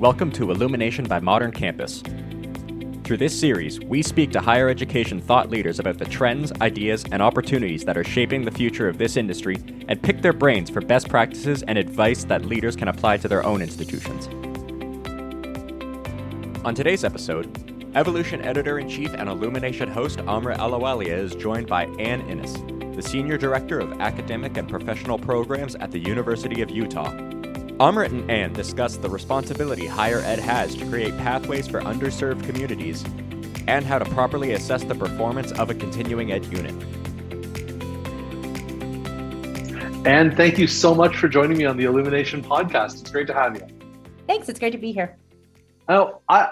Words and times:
Welcome 0.00 0.32
to 0.32 0.50
Illumination 0.50 1.04
by 1.04 1.20
Modern 1.20 1.52
Campus. 1.52 2.02
Through 3.04 3.18
this 3.18 3.38
series, 3.38 3.80
we 3.80 4.02
speak 4.02 4.30
to 4.30 4.40
higher 4.40 4.70
education 4.70 5.20
thought 5.20 5.50
leaders 5.50 5.78
about 5.78 5.98
the 5.98 6.06
trends, 6.06 6.52
ideas, 6.62 7.04
and 7.12 7.20
opportunities 7.20 7.84
that 7.84 7.98
are 7.98 8.02
shaping 8.02 8.46
the 8.46 8.50
future 8.50 8.88
of 8.88 8.96
this 8.96 9.18
industry 9.18 9.56
and 9.88 10.02
pick 10.02 10.22
their 10.22 10.32
brains 10.32 10.70
for 10.70 10.80
best 10.80 11.10
practices 11.10 11.62
and 11.64 11.76
advice 11.76 12.24
that 12.24 12.46
leaders 12.46 12.76
can 12.76 12.88
apply 12.88 13.18
to 13.18 13.28
their 13.28 13.44
own 13.44 13.60
institutions. 13.60 14.26
On 16.64 16.74
today's 16.74 17.04
episode, 17.04 17.52
EvoLLLution 17.92 18.42
Editor 18.42 18.78
in 18.78 18.88
Chief 18.88 19.12
and 19.12 19.28
Illumination 19.28 19.90
host 19.90 20.18
Amrit 20.20 20.56
Ahluwalia 20.56 21.08
is 21.12 21.34
joined 21.34 21.66
by 21.66 21.84
Ann 21.98 22.22
Innes, 22.22 22.54
the 22.96 23.02
Senior 23.02 23.36
Director 23.36 23.78
of 23.78 24.00
Academic 24.00 24.56
and 24.56 24.66
Professional 24.66 25.18
Programs 25.18 25.74
at 25.74 25.90
the 25.90 25.98
University 25.98 26.62
of 26.62 26.70
Utah. 26.70 27.29
Amrit 27.80 28.08
and 28.08 28.30
Ann 28.30 28.52
discuss 28.52 28.98
the 28.98 29.08
responsibility 29.08 29.86
higher 29.86 30.18
ed 30.18 30.38
has 30.38 30.74
to 30.74 30.84
create 30.84 31.16
pathways 31.16 31.66
for 31.66 31.80
underserved 31.80 32.44
communities 32.44 33.02
and 33.66 33.86
how 33.86 33.98
to 33.98 34.04
properly 34.04 34.52
assess 34.52 34.84
the 34.84 34.94
performance 34.94 35.50
of 35.52 35.70
a 35.70 35.74
continuing 35.74 36.30
ed 36.30 36.44
unit. 36.44 36.74
And 40.06 40.36
thank 40.36 40.58
you 40.58 40.66
so 40.66 40.94
much 40.94 41.16
for 41.16 41.26
joining 41.26 41.56
me 41.56 41.64
on 41.64 41.78
the 41.78 41.84
Illumination 41.84 42.44
podcast. 42.44 43.00
It's 43.00 43.10
great 43.10 43.26
to 43.28 43.34
have 43.34 43.56
you. 43.56 43.66
Thanks. 44.26 44.50
It's 44.50 44.58
great 44.58 44.72
to 44.72 44.78
be 44.78 44.92
here. 44.92 45.16
Oh, 45.88 46.20
I, 46.28 46.50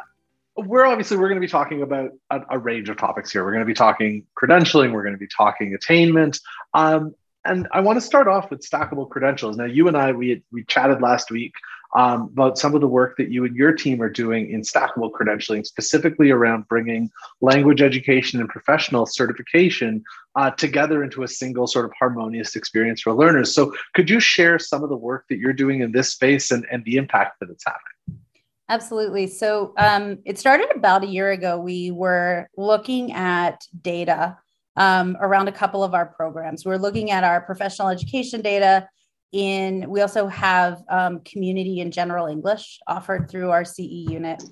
we're 0.56 0.87
obviously 0.87 1.18
we're 1.18 1.29
going 1.29 1.42
to 1.42 1.46
be 1.46 1.51
talking 1.51 1.82
about 1.82 2.12
a, 2.30 2.40
a, 2.52 2.59
range 2.59 2.88
of 2.88 2.96
topics 2.96 3.30
here. 3.30 3.45
We're 3.45 3.52
going 3.52 3.65
to 3.65 3.66
be 3.66 3.74
talking 3.74 4.24
credentialing. 4.34 4.92
We're 4.92 5.02
going 5.02 5.15
to 5.15 5.18
be 5.18 5.29
talking 5.29 5.74
attainment. 5.74 6.40
Um, 6.73 7.15
and 7.45 7.69
I 7.73 7.80
want 7.80 7.97
to 7.97 8.01
start 8.01 8.28
off 8.28 8.51
with 8.51 8.69
stackable 8.69 9.09
credentials. 9.09 9.56
Now, 9.56 9.65
you 9.65 9.88
and 9.88 9.96
I, 9.96 10.12
we 10.12 10.42
we 10.52 10.65
chatted 10.65 11.01
last 11.01 11.30
week 11.30 11.54
um, 11.96 12.30
about 12.32 12.59
some 12.59 12.74
of 12.74 12.80
the 12.80 12.88
work 12.88 13.16
that 13.16 13.30
you 13.30 13.45
and 13.45 13.57
your 13.57 13.73
team 13.73 14.02
are 14.02 14.10
doing 14.10 14.51
in 14.51 14.60
stackable 14.60 15.10
credentialing, 15.10 15.66
specifically 15.66 16.30
around 16.30 16.68
bringing 16.68 17.10
language 17.40 17.80
education 17.80 18.40
and 18.40 18.48
professional 18.48 19.07
certification 19.07 20.02
uh, 20.37 20.51
together 20.51 21.02
into 21.02 21.23
a 21.23 21.29
single 21.29 21.66
sort 21.66 21.87
of 21.87 21.93
harmonious 21.98 22.57
experience 22.57 23.01
for 23.01 23.15
learners. 23.15 23.54
So, 23.54 23.73
could 23.95 24.10
you 24.10 24.20
share 24.20 24.59
some 24.59 24.82
of 24.82 24.91
the 24.91 24.96
work 24.96 25.24
that 25.29 25.38
you're 25.38 25.52
doing 25.52 25.80
in 25.80 25.93
this 25.93 26.10
space 26.10 26.51
and, 26.51 26.66
and 26.70 26.85
the 26.85 26.96
impact 26.96 27.41
that 27.41 27.51
it's 27.51 27.65
having? 27.66 28.20
Absolutely. 28.68 29.26
So, 29.29 29.73
um, 29.79 30.18
it 30.26 30.38
started 30.38 30.68
about 30.74 31.04
a 31.04 31.09
year 31.09 31.30
ago. 31.30 31.59
We 31.59 31.91
were 31.91 32.48
looking 32.57 33.13
at 33.13 33.65
data 33.80 34.37
um, 34.79 35.16
around 35.21 35.48
a 35.48 35.52
couple 35.52 35.82
of 35.82 35.93
our 35.93 36.07
programs. 36.07 36.65
We're 36.65 36.76
looking 36.76 37.10
at 37.10 37.24
our 37.24 37.40
professional 37.40 37.88
education 37.88 38.40
data. 38.40 38.88
In 39.32 39.90
we 39.90 40.01
also 40.01 40.26
have 40.29 40.82
um, 40.88 41.20
community 41.20 41.82
and 41.82 41.93
general 41.93 42.29
English 42.29 42.79
offered 42.87 43.30
through 43.30 43.51
our 43.51 43.62
CE 43.62 43.80
unit, 43.80 44.43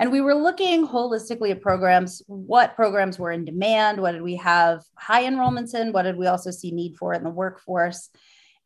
and 0.00 0.10
we 0.10 0.20
were 0.20 0.34
looking 0.34 0.88
holistically 0.88 1.52
at 1.52 1.60
programs. 1.60 2.20
What 2.26 2.74
programs 2.74 3.16
were 3.16 3.30
in 3.30 3.44
demand? 3.44 4.00
What 4.00 4.12
did 4.12 4.22
we 4.22 4.34
have 4.36 4.82
high 4.98 5.24
enrollments 5.24 5.74
in? 5.74 5.92
What 5.92 6.02
did 6.02 6.16
we 6.16 6.26
also 6.26 6.50
see 6.50 6.72
need 6.72 6.96
for 6.96 7.14
in 7.14 7.22
the 7.22 7.30
workforce? 7.30 8.10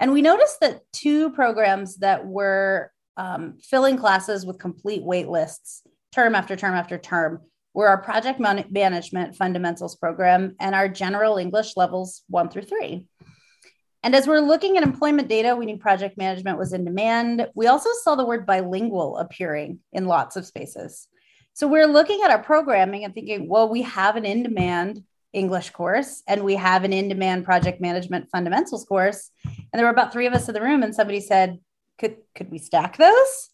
And 0.01 0.13
we 0.13 0.23
noticed 0.23 0.61
that 0.61 0.81
two 0.93 1.31
programs 1.31 1.97
that 1.99 2.25
were 2.25 2.91
um, 3.19 3.59
filling 3.61 3.99
classes 3.99 4.47
with 4.47 4.59
complete 4.59 5.03
wait 5.03 5.29
lists 5.29 5.83
term 6.15 6.35
after 6.35 6.57
term 6.57 6.75
after 6.75 6.97
term 6.97 7.41
we're 7.79 7.87
our 7.87 8.03
project 8.03 8.41
man- 8.41 8.65
management 8.71 9.37
fundamentals 9.37 9.95
program 9.95 10.57
and 10.59 10.75
our 10.75 10.89
general 10.89 11.37
English 11.37 11.77
levels 11.77 12.25
one 12.29 12.49
through 12.49 12.63
three. 12.63 13.05
And 14.03 14.17
as 14.17 14.27
we're 14.27 14.41
looking 14.41 14.77
at 14.77 14.83
employment 14.83 15.29
data, 15.29 15.55
we 15.55 15.65
knew 15.65 15.79
project 15.79 16.19
management 16.19 16.59
was 16.59 16.73
in 16.73 16.85
demand. 16.85 17.47
We 17.55 17.69
also 17.69 17.91
saw 18.03 18.17
the 18.17 18.27
word 18.27 18.47
bilingual 18.47 19.19
appearing 19.19 19.79
in 19.93 20.07
lots 20.07 20.35
of 20.35 20.45
spaces. 20.45 21.07
So 21.53 21.69
we're 21.69 21.87
looking 21.87 22.23
at 22.25 22.33
our 22.33 22.43
programming 22.43 23.05
and 23.05 23.15
thinking, 23.15 23.49
well, 23.49 23.69
we 23.69 23.83
have 23.83 24.17
an 24.17 24.25
in 24.25 24.43
demand 24.43 25.05
English 25.33 25.71
course 25.71 26.25
and 26.27 26.43
we 26.43 26.57
have 26.57 26.83
an 26.83 26.93
in 26.93 27.09
demand 27.09 27.45
project 27.45 27.81
management 27.81 28.29
fundamentals 28.33 28.87
course. 28.87 29.31
And 29.45 29.79
there 29.79 29.85
were 29.85 29.93
about 29.93 30.13
three 30.13 30.27
of 30.27 30.33
us 30.33 30.49
in 30.49 30.55
the 30.55 30.63
room, 30.63 30.83
and 30.83 30.93
somebody 30.93 31.21
said, 31.21 31.61
could, 31.97 32.17
could 32.35 32.51
we 32.51 32.59
stack 32.59 32.97
those? 32.97 33.51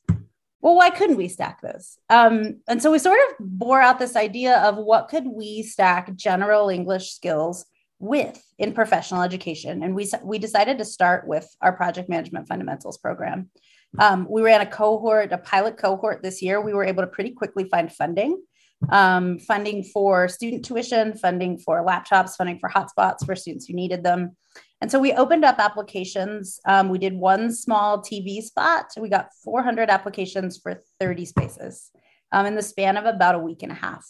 Well, 0.65 0.77
why 0.77 0.89
couldn't 0.89 1.19
we 1.19 1.29
stack 1.29 1.61
those? 1.61 1.99
Um, 2.09 2.63
and 2.67 2.83
so 2.83 2.91
we 2.91 2.99
sort 2.99 3.19
of 3.19 3.37
bore 3.39 3.83
out 3.83 3.99
this 3.99 4.17
idea 4.17 4.57
of 4.61 4.79
what 4.79 5.09
could 5.09 5.27
we 5.27 5.63
stack 5.63 6.17
general 6.17 6.71
English 6.71 7.13
skills 7.13 7.67
with 7.99 8.43
in 8.59 8.73
professional 8.73 9.21
education. 9.21 9.83
And 9.83 9.95
we, 9.95 10.11
we 10.23 10.39
decided 10.39 10.79
to 10.79 10.87
start 10.87 11.29
with 11.29 11.47
our 11.61 11.75
project 11.75 12.09
management 12.09 12.49
fundamentals 12.49 12.97
program. 12.97 13.51
Um, 13.99 14.27
we 14.29 14.41
ran 14.41 14.63
a 14.63 14.67
cohort, 14.67 15.33
a 15.33 15.39
pilot 15.39 15.77
cohort 15.77 16.23
this 16.23 16.41
year. 16.41 16.63
We 16.63 16.73
were 16.73 16.85
able 16.85 17.03
to 17.03 17.09
pretty 17.09 17.33
quickly 17.33 17.69
find 17.69 17.93
funding, 17.93 18.43
um, 18.89 19.39
funding 19.41 19.85
for 19.85 20.29
student 20.29 20.65
tuition, 20.65 21.13
funding 21.13 21.59
for 21.59 21.85
laptops, 21.85 22.37
funding 22.37 22.59
for 22.59 22.71
hotspots 22.71 23.27
for 23.27 23.37
students 23.37 23.67
who 23.67 23.75
needed 23.75 24.03
them. 24.03 24.35
And 24.81 24.91
so 24.91 24.99
we 24.99 25.13
opened 25.13 25.45
up 25.45 25.59
applications. 25.59 26.61
Um, 26.67 26.89
we 26.89 26.99
did 26.99 27.15
one 27.15 27.53
small 27.53 28.03
TV 28.03 28.43
spot. 28.43 28.87
We 29.01 29.09
got 29.09 29.31
400 29.43 29.89
applications 29.89 30.59
for 30.59 30.83
30 31.01 31.25
spaces 31.25 31.91
um, 32.33 32.47
in 32.47 32.55
the 32.55 32.63
span 32.63 32.97
of 32.97 33.05
about 33.05 33.35
a 33.35 33.39
week 33.39 33.63
and 33.63 33.73
a 33.73 33.77
half. 33.77 34.05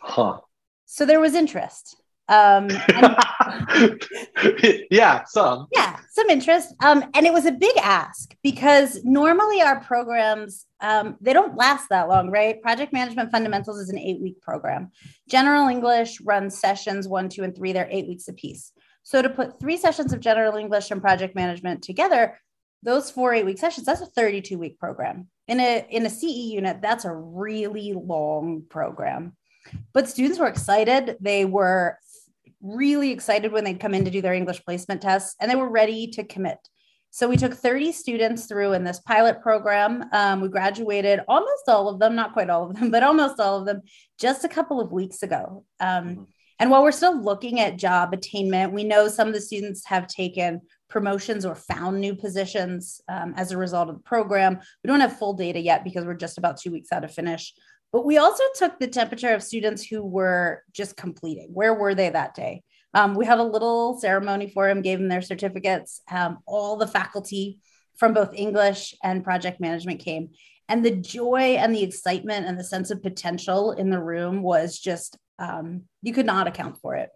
Huh. 0.00 0.38
So 0.86 1.04
there 1.04 1.20
was 1.20 1.34
interest. 1.34 2.00
Um, 2.28 2.68
and, 2.88 4.02
yeah, 4.90 5.24
some. 5.24 5.66
Yeah, 5.72 5.98
some 6.10 6.28
interest. 6.30 6.74
Um, 6.82 7.04
and 7.14 7.26
it 7.26 7.32
was 7.32 7.46
a 7.46 7.52
big 7.52 7.76
ask 7.78 8.34
because 8.42 9.00
normally 9.04 9.62
our 9.62 9.80
programs 9.80 10.66
um, 10.80 11.16
they 11.20 11.32
don't 11.32 11.56
last 11.56 11.88
that 11.90 12.08
long, 12.08 12.30
right? 12.30 12.62
Project 12.62 12.92
Management 12.92 13.32
Fundamentals 13.32 13.80
is 13.80 13.90
an 13.90 13.98
eight-week 13.98 14.40
program. 14.40 14.92
General 15.28 15.68
English 15.68 16.20
runs 16.20 16.58
sessions 16.58 17.08
one, 17.08 17.28
two, 17.28 17.42
and 17.42 17.56
three. 17.56 17.72
They're 17.72 17.88
eight 17.90 18.06
weeks 18.06 18.28
apiece. 18.28 18.72
So 19.08 19.22
to 19.22 19.30
put 19.30 19.58
three 19.58 19.78
sessions 19.78 20.12
of 20.12 20.20
general 20.20 20.56
English 20.56 20.90
and 20.90 21.00
project 21.00 21.34
management 21.34 21.82
together, 21.82 22.38
those 22.82 23.10
four 23.10 23.32
eight 23.32 23.46
week 23.46 23.56
sessions, 23.56 23.86
that's 23.86 24.02
a 24.02 24.06
32 24.06 24.58
week 24.58 24.78
program. 24.78 25.28
In 25.46 25.60
a 25.60 25.86
in 25.88 26.04
a 26.04 26.10
CE 26.10 26.52
unit, 26.52 26.82
that's 26.82 27.06
a 27.06 27.14
really 27.14 27.94
long 27.94 28.64
program. 28.68 29.34
But 29.94 30.10
students 30.10 30.38
were 30.38 30.46
excited. 30.46 31.16
They 31.22 31.46
were 31.46 31.98
really 32.60 33.10
excited 33.10 33.50
when 33.50 33.64
they'd 33.64 33.80
come 33.80 33.94
in 33.94 34.04
to 34.04 34.10
do 34.10 34.20
their 34.20 34.34
English 34.34 34.62
placement 34.62 35.00
tests 35.00 35.36
and 35.40 35.50
they 35.50 35.56
were 35.56 35.70
ready 35.70 36.08
to 36.08 36.22
commit. 36.22 36.58
So 37.10 37.30
we 37.30 37.38
took 37.38 37.54
30 37.54 37.92
students 37.92 38.44
through 38.44 38.74
in 38.74 38.84
this 38.84 39.00
pilot 39.00 39.40
program. 39.40 40.04
Um, 40.12 40.42
we 40.42 40.48
graduated 40.48 41.20
almost 41.28 41.66
all 41.66 41.88
of 41.88 41.98
them, 41.98 42.14
not 42.14 42.34
quite 42.34 42.50
all 42.50 42.68
of 42.68 42.76
them, 42.76 42.90
but 42.90 43.02
almost 43.02 43.40
all 43.40 43.58
of 43.58 43.64
them 43.64 43.80
just 44.20 44.44
a 44.44 44.48
couple 44.50 44.82
of 44.82 44.92
weeks 44.92 45.22
ago. 45.22 45.64
Um, 45.80 46.04
mm-hmm. 46.04 46.22
And 46.58 46.70
while 46.70 46.82
we're 46.82 46.92
still 46.92 47.20
looking 47.20 47.60
at 47.60 47.76
job 47.76 48.12
attainment, 48.12 48.72
we 48.72 48.84
know 48.84 49.08
some 49.08 49.28
of 49.28 49.34
the 49.34 49.40
students 49.40 49.84
have 49.86 50.08
taken 50.08 50.60
promotions 50.88 51.46
or 51.46 51.54
found 51.54 52.00
new 52.00 52.14
positions 52.14 53.00
um, 53.08 53.34
as 53.36 53.52
a 53.52 53.56
result 53.56 53.88
of 53.88 53.96
the 53.96 54.02
program. 54.02 54.58
We 54.82 54.88
don't 54.88 55.00
have 55.00 55.18
full 55.18 55.34
data 55.34 55.60
yet 55.60 55.84
because 55.84 56.04
we're 56.04 56.14
just 56.14 56.38
about 56.38 56.56
two 56.56 56.72
weeks 56.72 56.92
out 56.92 57.04
of 57.04 57.14
finish. 57.14 57.54
But 57.92 58.04
we 58.04 58.18
also 58.18 58.42
took 58.56 58.78
the 58.78 58.88
temperature 58.88 59.32
of 59.32 59.42
students 59.42 59.84
who 59.84 60.02
were 60.02 60.62
just 60.72 60.96
completing. 60.96 61.50
Where 61.52 61.74
were 61.74 61.94
they 61.94 62.10
that 62.10 62.34
day? 62.34 62.62
Um, 62.94 63.14
we 63.14 63.24
had 63.26 63.38
a 63.38 63.44
little 63.44 63.98
ceremony 63.98 64.50
for 64.50 64.66
them, 64.66 64.82
gave 64.82 64.98
them 64.98 65.08
their 65.08 65.22
certificates. 65.22 66.02
Um, 66.10 66.38
all 66.46 66.76
the 66.76 66.86
faculty 66.86 67.58
from 67.96 68.14
both 68.14 68.34
English 68.34 68.94
and 69.02 69.24
project 69.24 69.60
management 69.60 70.00
came. 70.00 70.30
And 70.68 70.84
the 70.84 70.90
joy 70.90 71.56
and 71.58 71.74
the 71.74 71.82
excitement 71.82 72.46
and 72.46 72.58
the 72.58 72.64
sense 72.64 72.90
of 72.90 73.02
potential 73.02 73.72
in 73.72 73.90
the 73.90 74.00
room 74.00 74.42
was 74.42 74.78
just 74.78 75.16
um, 75.38 75.82
you 76.02 76.12
could 76.12 76.26
not 76.26 76.46
account 76.46 76.78
for 76.80 76.94
it. 76.96 77.10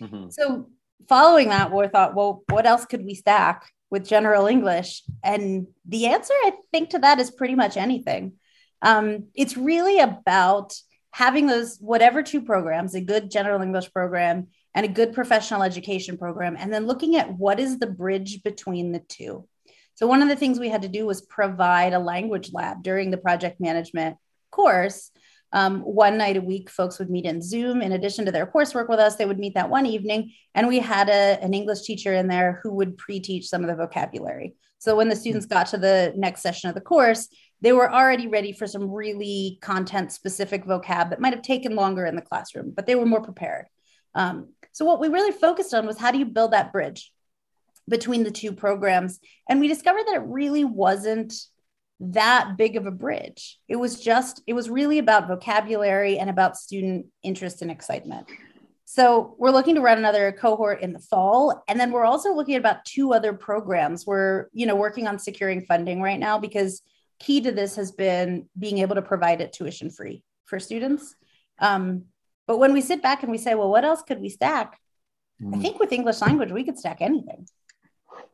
Mm-hmm. 0.00 0.30
So 0.30 0.68
following 1.08 1.48
that, 1.48 1.72
we 1.72 1.86
thought, 1.88 2.14
well, 2.14 2.44
what 2.48 2.66
else 2.66 2.84
could 2.84 3.04
we 3.04 3.14
stack 3.14 3.70
with 3.90 4.06
general 4.06 4.46
English? 4.46 5.02
And 5.22 5.66
the 5.86 6.06
answer, 6.06 6.34
I 6.44 6.52
think, 6.72 6.90
to 6.90 6.98
that 7.00 7.18
is 7.18 7.30
pretty 7.30 7.54
much 7.54 7.76
anything. 7.76 8.34
Um, 8.80 9.28
it's 9.34 9.56
really 9.56 10.00
about 10.00 10.74
having 11.12 11.46
those 11.46 11.78
whatever 11.78 12.22
two 12.22 12.40
programs, 12.42 12.94
a 12.94 13.00
good 13.00 13.30
general 13.30 13.62
English 13.62 13.92
program 13.92 14.48
and 14.74 14.86
a 14.86 14.88
good 14.88 15.12
professional 15.12 15.62
education 15.62 16.16
program, 16.16 16.56
and 16.58 16.72
then 16.72 16.86
looking 16.86 17.16
at 17.16 17.32
what 17.32 17.60
is 17.60 17.78
the 17.78 17.86
bridge 17.86 18.42
between 18.42 18.92
the 18.92 19.00
two. 19.00 19.46
So 19.94 20.06
one 20.06 20.22
of 20.22 20.28
the 20.28 20.36
things 20.36 20.58
we 20.58 20.70
had 20.70 20.82
to 20.82 20.88
do 20.88 21.06
was 21.06 21.20
provide 21.20 21.92
a 21.92 21.98
language 21.98 22.50
lab 22.52 22.82
during 22.82 23.10
the 23.10 23.18
project 23.18 23.60
management 23.60 24.16
course 24.50 25.10
um, 25.52 25.80
one 25.80 26.16
night 26.16 26.36
a 26.36 26.40
week, 26.40 26.70
folks 26.70 26.98
would 26.98 27.10
meet 27.10 27.26
in 27.26 27.42
Zoom. 27.42 27.82
In 27.82 27.92
addition 27.92 28.24
to 28.24 28.32
their 28.32 28.46
coursework 28.46 28.88
with 28.88 28.98
us, 28.98 29.16
they 29.16 29.26
would 29.26 29.38
meet 29.38 29.54
that 29.54 29.68
one 29.68 29.86
evening. 29.86 30.32
And 30.54 30.66
we 30.66 30.78
had 30.78 31.08
a, 31.08 31.38
an 31.42 31.52
English 31.52 31.82
teacher 31.82 32.14
in 32.14 32.28
there 32.28 32.60
who 32.62 32.72
would 32.74 32.96
pre 32.96 33.20
teach 33.20 33.48
some 33.48 33.62
of 33.62 33.68
the 33.68 33.76
vocabulary. 33.76 34.54
So 34.78 34.96
when 34.96 35.08
the 35.08 35.16
students 35.16 35.46
got 35.46 35.68
to 35.68 35.78
the 35.78 36.12
next 36.16 36.42
session 36.42 36.68
of 36.68 36.74
the 36.74 36.80
course, 36.80 37.28
they 37.60 37.72
were 37.72 37.92
already 37.92 38.26
ready 38.26 38.52
for 38.52 38.66
some 38.66 38.90
really 38.90 39.58
content 39.62 40.10
specific 40.10 40.64
vocab 40.64 41.10
that 41.10 41.20
might 41.20 41.32
have 41.32 41.42
taken 41.42 41.76
longer 41.76 42.04
in 42.04 42.16
the 42.16 42.22
classroom, 42.22 42.72
but 42.74 42.86
they 42.86 42.96
were 42.96 43.06
more 43.06 43.22
prepared. 43.22 43.66
Um, 44.14 44.48
so 44.72 44.84
what 44.84 45.00
we 45.00 45.08
really 45.08 45.30
focused 45.30 45.72
on 45.74 45.86
was 45.86 45.98
how 45.98 46.10
do 46.10 46.18
you 46.18 46.24
build 46.24 46.52
that 46.52 46.72
bridge 46.72 47.12
between 47.88 48.24
the 48.24 48.30
two 48.30 48.52
programs? 48.52 49.20
And 49.48 49.60
we 49.60 49.68
discovered 49.68 50.04
that 50.06 50.16
it 50.16 50.24
really 50.26 50.64
wasn't 50.64 51.34
that 52.10 52.56
big 52.56 52.76
of 52.76 52.86
a 52.86 52.90
bridge. 52.90 53.58
It 53.68 53.76
was 53.76 54.00
just, 54.00 54.42
it 54.46 54.54
was 54.54 54.68
really 54.68 54.98
about 54.98 55.28
vocabulary 55.28 56.18
and 56.18 56.28
about 56.28 56.56
student 56.56 57.06
interest 57.22 57.62
and 57.62 57.70
excitement. 57.70 58.28
So 58.84 59.36
we're 59.38 59.52
looking 59.52 59.76
to 59.76 59.80
run 59.80 59.98
another 59.98 60.32
cohort 60.32 60.82
in 60.82 60.92
the 60.92 60.98
fall. 60.98 61.62
And 61.68 61.78
then 61.78 61.92
we're 61.92 62.04
also 62.04 62.34
looking 62.34 62.56
at 62.56 62.60
about 62.60 62.84
two 62.84 63.14
other 63.14 63.32
programs. 63.32 64.04
We're, 64.04 64.48
you 64.52 64.66
know, 64.66 64.74
working 64.74 65.06
on 65.06 65.18
securing 65.18 65.64
funding 65.64 66.02
right 66.02 66.18
now 66.18 66.38
because 66.38 66.82
key 67.18 67.40
to 67.40 67.52
this 67.52 67.76
has 67.76 67.92
been 67.92 68.48
being 68.58 68.78
able 68.78 68.96
to 68.96 69.02
provide 69.02 69.40
it 69.40 69.52
tuition 69.52 69.88
free 69.88 70.22
for 70.44 70.58
students. 70.58 71.14
Um, 71.58 72.06
but 72.46 72.58
when 72.58 72.72
we 72.72 72.80
sit 72.80 73.00
back 73.00 73.22
and 73.22 73.30
we 73.30 73.38
say, 73.38 73.54
well, 73.54 73.70
what 73.70 73.84
else 73.84 74.02
could 74.02 74.20
we 74.20 74.28
stack? 74.28 74.78
Mm. 75.40 75.56
I 75.56 75.60
think 75.60 75.78
with 75.78 75.92
English 75.92 76.20
language, 76.20 76.50
we 76.50 76.64
could 76.64 76.78
stack 76.78 76.98
anything. 77.00 77.46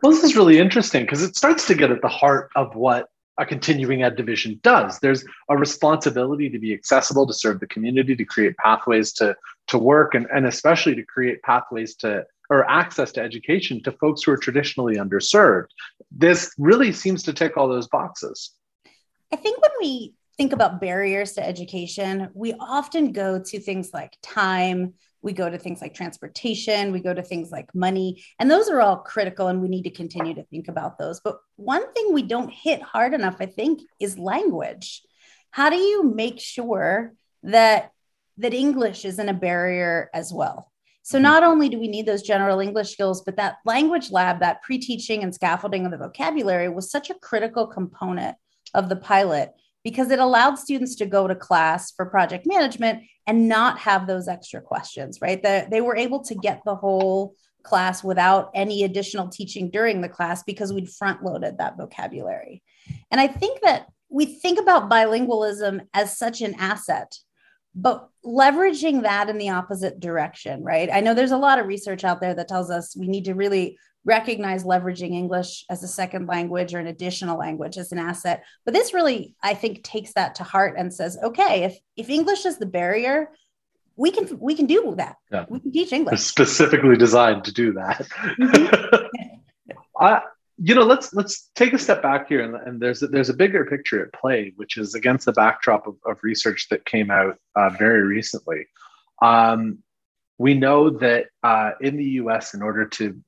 Well, 0.03 0.13
this 0.13 0.25
is 0.25 0.37
really 0.37 0.59
interesting 0.59 1.05
because 1.05 1.23
it 1.23 1.37
starts 1.37 1.67
to 1.67 1.75
get 1.75 1.91
at 1.91 2.03
the 2.03 2.09
heart 2.09 2.51
of 2.57 2.75
what 2.75 3.09
a 3.39 3.47
continuing 3.47 4.03
ed 4.03 4.17
division 4.17 4.61
does. 4.63 4.99
There's 4.99 5.25
a 5.49 5.57
responsibility 5.57 6.51
to 6.51 6.59
be 6.59 6.75
accessible, 6.75 7.27
to 7.27 7.33
serve 7.33 7.61
the 7.61 7.67
community, 7.69 8.17
to 8.17 8.25
create 8.25 8.57
pathways 8.57 9.13
to, 9.15 9.37
to 9.69 9.79
work, 9.79 10.15
and, 10.15 10.27
and 10.35 10.47
especially 10.47 10.95
to 10.97 11.05
create 11.05 11.43
pathways 11.43 11.95
to 11.97 12.25
or 12.51 12.69
access 12.69 13.13
to 13.13 13.21
education 13.21 13.83
to 13.83 13.93
folks 13.93 14.23
who 14.23 14.33
are 14.33 14.37
traditionally 14.37 14.97
underserved. 14.97 15.67
This 16.11 16.51
really 16.59 16.93
seems 16.93 17.23
to 17.25 17.33
tick 17.33 17.57
all 17.57 17.69
those 17.69 17.89
boxes. 17.89 18.53
I 19.31 19.37
think 19.37 19.61
when 19.61 19.71
we 19.81 20.15
think 20.39 20.53
about 20.55 20.81
barriers 20.81 21.33
to 21.35 21.47
education, 21.47 22.31
we 22.33 22.55
often 22.55 23.13
go 23.13 23.39
to 23.39 23.61
things 23.61 23.91
like 23.93 24.17
time, 24.23 24.95
we 25.23 25.33
go 25.33 25.51
to 25.51 25.59
things 25.59 25.81
like 25.81 25.95
transportation, 25.95 26.93
we 26.93 27.01
go 27.01 27.13
to 27.13 27.23
things 27.23 27.51
like 27.51 27.75
money, 27.75 28.25
and 28.39 28.51
those 28.51 28.69
are 28.69 28.81
all 28.81 28.99
critical 28.99 29.49
and 29.49 29.61
we 29.61 29.69
need 29.69 29.83
to 29.83 29.91
continue 29.91 30.35
to 30.35 30.45
think 30.45 30.69
about 30.69 30.99
those. 30.99 31.21
But 31.21 31.39
one 31.57 31.93
thing 31.93 32.13
we 32.13 32.23
don't 32.23 32.53
hit 32.53 32.81
hard 32.83 33.15
enough, 33.15 33.37
I 33.41 33.47
think, 33.47 33.81
is 34.01 34.19
language. 34.19 35.03
How 35.51 35.71
do 35.71 35.77
you 35.77 36.05
make 36.05 36.41
sure 36.41 37.15
that 37.43 37.93
that 38.37 38.55
English 38.55 39.05
isn't 39.05 39.29
a 39.29 39.35
barrier 39.35 40.11
as 40.15 40.33
well? 40.33 40.71
So 41.03 41.17
mm-hmm. 41.17 41.23
not 41.23 41.43
only 41.43 41.69
do 41.69 41.79
we 41.81 41.89
need 41.89 42.07
those 42.07 42.23
general 42.23 42.61
English 42.61 42.93
skills, 42.93 43.23
but 43.25 43.37
that 43.37 43.57
language 43.65 44.11
lab, 44.11 44.41
that 44.41 44.63
pre-teaching 44.63 45.23
and 45.23 45.35
scaffolding 45.35 45.85
of 45.85 45.91
the 45.91 45.99
vocabulary 45.99 46.69
was 46.69 46.91
such 46.91 47.11
a 47.11 47.15
critical 47.15 47.67
component 47.67 48.37
of 48.75 48.89
the 48.89 48.97
pilot 48.97 49.53
because 49.89 50.11
it 50.11 50.19
allowed 50.19 50.59
students 50.59 50.97
to 50.97 51.07
go 51.07 51.27
to 51.27 51.35
class 51.35 51.93
for 51.93 52.05
project 52.05 52.47
management 52.47 53.05
and 53.27 53.49
not 53.49 53.79
have 53.79 54.07
those 54.07 54.29
extra 54.29 54.61
questions, 54.61 55.23
right? 55.23 55.43
That 55.43 55.71
they 55.71 55.81
were 55.81 55.97
able 55.97 56.23
to 56.25 56.35
get 56.35 56.61
the 56.67 56.75
whole 56.75 57.35
class 57.63 58.05
without 58.05 58.51
any 58.55 58.85
additional 58.85 59.29
teaching 59.29 59.71
during 59.71 60.03
the 60.03 60.09
class 60.11 60.43
because 60.43 60.75
we'd 60.75 60.91
front 60.91 61.25
loaded 61.25 61.57
that 61.57 61.79
vocabulary. 61.79 62.63
And 63.11 63.19
I 63.19 63.29
think 63.29 63.63
that 63.63 63.87
we 64.11 64.27
think 64.27 64.61
about 64.61 64.91
bilingualism 64.91 65.81
as 65.95 66.19
such 66.19 66.43
an 66.43 66.55
asset, 66.59 67.17
but 67.75 68.11
leveraging 68.23 69.05
that 69.05 69.31
in 69.31 69.39
the 69.39 69.49
opposite 69.49 70.01
direction, 70.01 70.63
right? 70.63 70.91
I 70.93 71.01
know 71.01 71.15
there's 71.15 71.31
a 71.31 71.39
lot 71.39 71.59
of 71.59 71.67
research 71.67 72.05
out 72.05 72.21
there 72.21 72.35
that 72.35 72.49
tells 72.49 72.71
us 72.71 72.95
we 72.95 73.09
need 73.09 73.25
to 73.25 73.35
really 73.35 73.79
recognize 74.09 74.65
leveraging 74.65 75.13
English 75.13 75.67
as 75.69 75.83
a 75.83 75.89
second 75.89 76.27
language 76.27 76.75
or 76.75 76.79
an 76.79 76.87
additional 76.87 77.39
language 77.39 77.77
as 77.77 77.93
an 77.93 77.99
asset. 77.99 78.43
But 78.65 78.73
this 78.73 78.95
really, 78.95 79.37
I 79.43 79.53
think, 79.55 79.85
takes 79.85 80.15
that 80.15 80.35
to 80.37 80.45
heart 80.45 80.75
and 80.79 80.93
says, 80.93 81.19
okay, 81.23 81.65
if 81.65 81.79
if 81.97 82.09
English 82.09 82.47
is 82.47 82.59
the 82.59 82.67
barrier, 82.67 83.31
we 83.97 84.11
can 84.11 84.27
we 84.41 84.55
can 84.55 84.67
do 84.67 84.95
that. 84.97 85.17
Yeah. 85.31 85.45
We 85.49 85.61
can 85.61 85.71
teach 85.71 85.93
English. 85.93 86.15
It's 86.15 86.25
specifically 86.25 86.97
designed 86.97 87.45
to 87.45 87.53
do 87.53 87.75
that. 87.75 88.09
Mm-hmm. 88.41 89.07
I, 90.01 90.23
you 90.57 90.75
know, 90.75 90.85
let's 90.85 91.13
let's 91.13 91.51
take 91.55 91.73
a 91.75 91.79
step 91.79 92.03
back 92.03 92.29
here, 92.29 92.43
and, 92.43 92.55
and, 92.67 92.81
there's 92.81 93.03
a, 93.03 93.09
there's 93.09 93.29
a 93.29 93.35
bigger 93.35 93.65
picture 93.67 94.03
at 94.05 94.13
play, 94.13 94.53
which 94.57 94.77
is 94.77 94.95
against 94.95 95.27
the 95.27 95.33
backdrop 95.33 95.87
of, 95.87 95.97
of 96.07 96.17
research 96.23 96.69
that 96.71 96.85
came 96.85 97.11
out 97.11 97.37
uh, 97.55 97.71
very 97.71 98.03
recently. 98.03 98.67
Um, 99.21 99.79
we 100.39 100.55
know 100.55 100.91
that 100.91 101.27
uh, 101.43 101.73
in 101.81 101.97
the 101.97 102.11
U.S., 102.23 102.55
in 102.55 102.63
order 102.63 102.87
to 102.87 103.21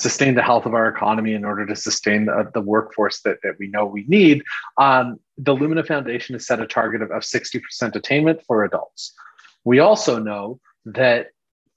sustain 0.00 0.34
the 0.34 0.42
health 0.42 0.66
of 0.66 0.74
our 0.74 0.88
economy 0.88 1.34
in 1.34 1.44
order 1.44 1.66
to 1.66 1.76
sustain 1.76 2.26
the, 2.26 2.50
the 2.54 2.60
workforce 2.60 3.20
that, 3.20 3.38
that 3.42 3.54
we 3.58 3.66
know 3.68 3.84
we 3.84 4.04
need, 4.08 4.42
um, 4.78 5.20
the 5.36 5.54
Lumina 5.54 5.84
Foundation 5.84 6.34
has 6.34 6.46
set 6.46 6.60
a 6.60 6.66
target 6.66 7.02
of, 7.02 7.10
of 7.10 7.22
60% 7.22 7.60
attainment 7.94 8.42
for 8.46 8.64
adults. 8.64 9.12
We 9.64 9.78
also 9.78 10.18
know 10.18 10.58
that 10.86 11.28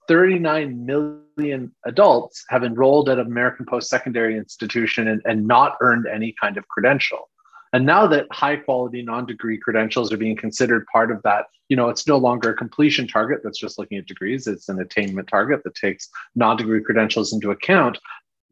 39 0.08 0.86
million 0.86 1.74
adults 1.84 2.44
have 2.48 2.64
enrolled 2.64 3.08
at 3.08 3.18
an 3.18 3.26
American 3.26 3.66
post 3.66 3.88
secondary 3.88 4.36
institution 4.36 5.08
and, 5.08 5.20
and 5.24 5.46
not 5.46 5.76
earned 5.80 6.06
any 6.06 6.34
kind 6.40 6.56
of 6.56 6.66
credential. 6.68 7.28
And 7.74 7.84
now 7.84 8.06
that 8.06 8.28
high 8.30 8.54
quality 8.54 9.02
non 9.02 9.26
degree 9.26 9.58
credentials 9.58 10.12
are 10.12 10.16
being 10.16 10.36
considered 10.36 10.86
part 10.86 11.10
of 11.10 11.20
that, 11.24 11.46
you 11.68 11.76
know, 11.76 11.88
it's 11.88 12.06
no 12.06 12.16
longer 12.16 12.50
a 12.50 12.56
completion 12.56 13.08
target 13.08 13.40
that's 13.42 13.58
just 13.58 13.80
looking 13.80 13.98
at 13.98 14.06
degrees, 14.06 14.46
it's 14.46 14.68
an 14.68 14.78
attainment 14.80 15.26
target 15.26 15.62
that 15.64 15.74
takes 15.74 16.08
non 16.36 16.56
degree 16.56 16.80
credentials 16.80 17.32
into 17.32 17.50
account 17.50 17.98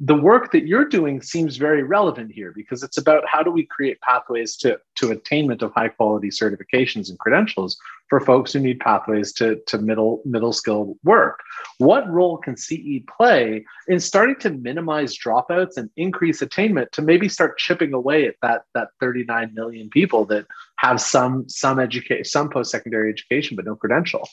the 0.05 0.17
work 0.17 0.51
that 0.51 0.67
you're 0.67 0.89
doing 0.89 1.23
seems 1.23 1.57
very 1.57 1.85
relevant 1.85 2.33
here 2.33 2.53
because 2.57 2.83
it's 2.83 2.99
about 2.99 3.23
how 3.25 3.41
do 3.41 3.53
we 3.53 3.65
create 3.65 4.01
pathways 4.01 4.57
to, 4.57 4.77
to 4.97 5.13
attainment 5.13 5.63
of 5.63 5.73
high 5.73 5.87
quality 5.87 6.29
certifications 6.29 7.09
and 7.09 7.21
credentials 7.21 7.79
for 8.09 8.19
folks 8.19 8.53
who 8.53 8.59
need 8.59 8.81
pathways 8.81 9.33
to, 9.33 9.61
to 9.69 9.79
middle 9.79 10.21
middle 10.25 10.53
skill 10.53 10.97
work. 11.05 11.39
What 11.79 12.11
role 12.11 12.37
can 12.37 12.57
CE 12.57 13.05
play 13.17 13.65
in 13.87 14.01
starting 14.01 14.35
to 14.41 14.51
minimize 14.51 15.17
dropouts 15.17 15.77
and 15.77 15.89
increase 15.97 16.43
attainment 16.43 16.91
to 16.93 17.03
maybe 17.03 17.29
start 17.29 17.57
chipping 17.59 17.95
away 17.95 18.27
at 18.27 18.35
that, 18.43 18.63
that 18.75 18.89
39 18.99 19.55
million 19.55 19.89
people 19.89 20.25
that 20.27 20.47
have 20.79 21.01
some 21.01 21.49
some 21.49 21.79
education, 21.79 22.25
some 22.25 22.51
post-secondary 22.51 23.09
education, 23.09 23.55
but 23.55 23.67
no 23.67 23.77
credential? 23.77 24.29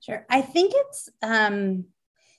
Sure. 0.00 0.26
I 0.28 0.40
think 0.40 0.72
it's 0.74 1.08
um, 1.22 1.84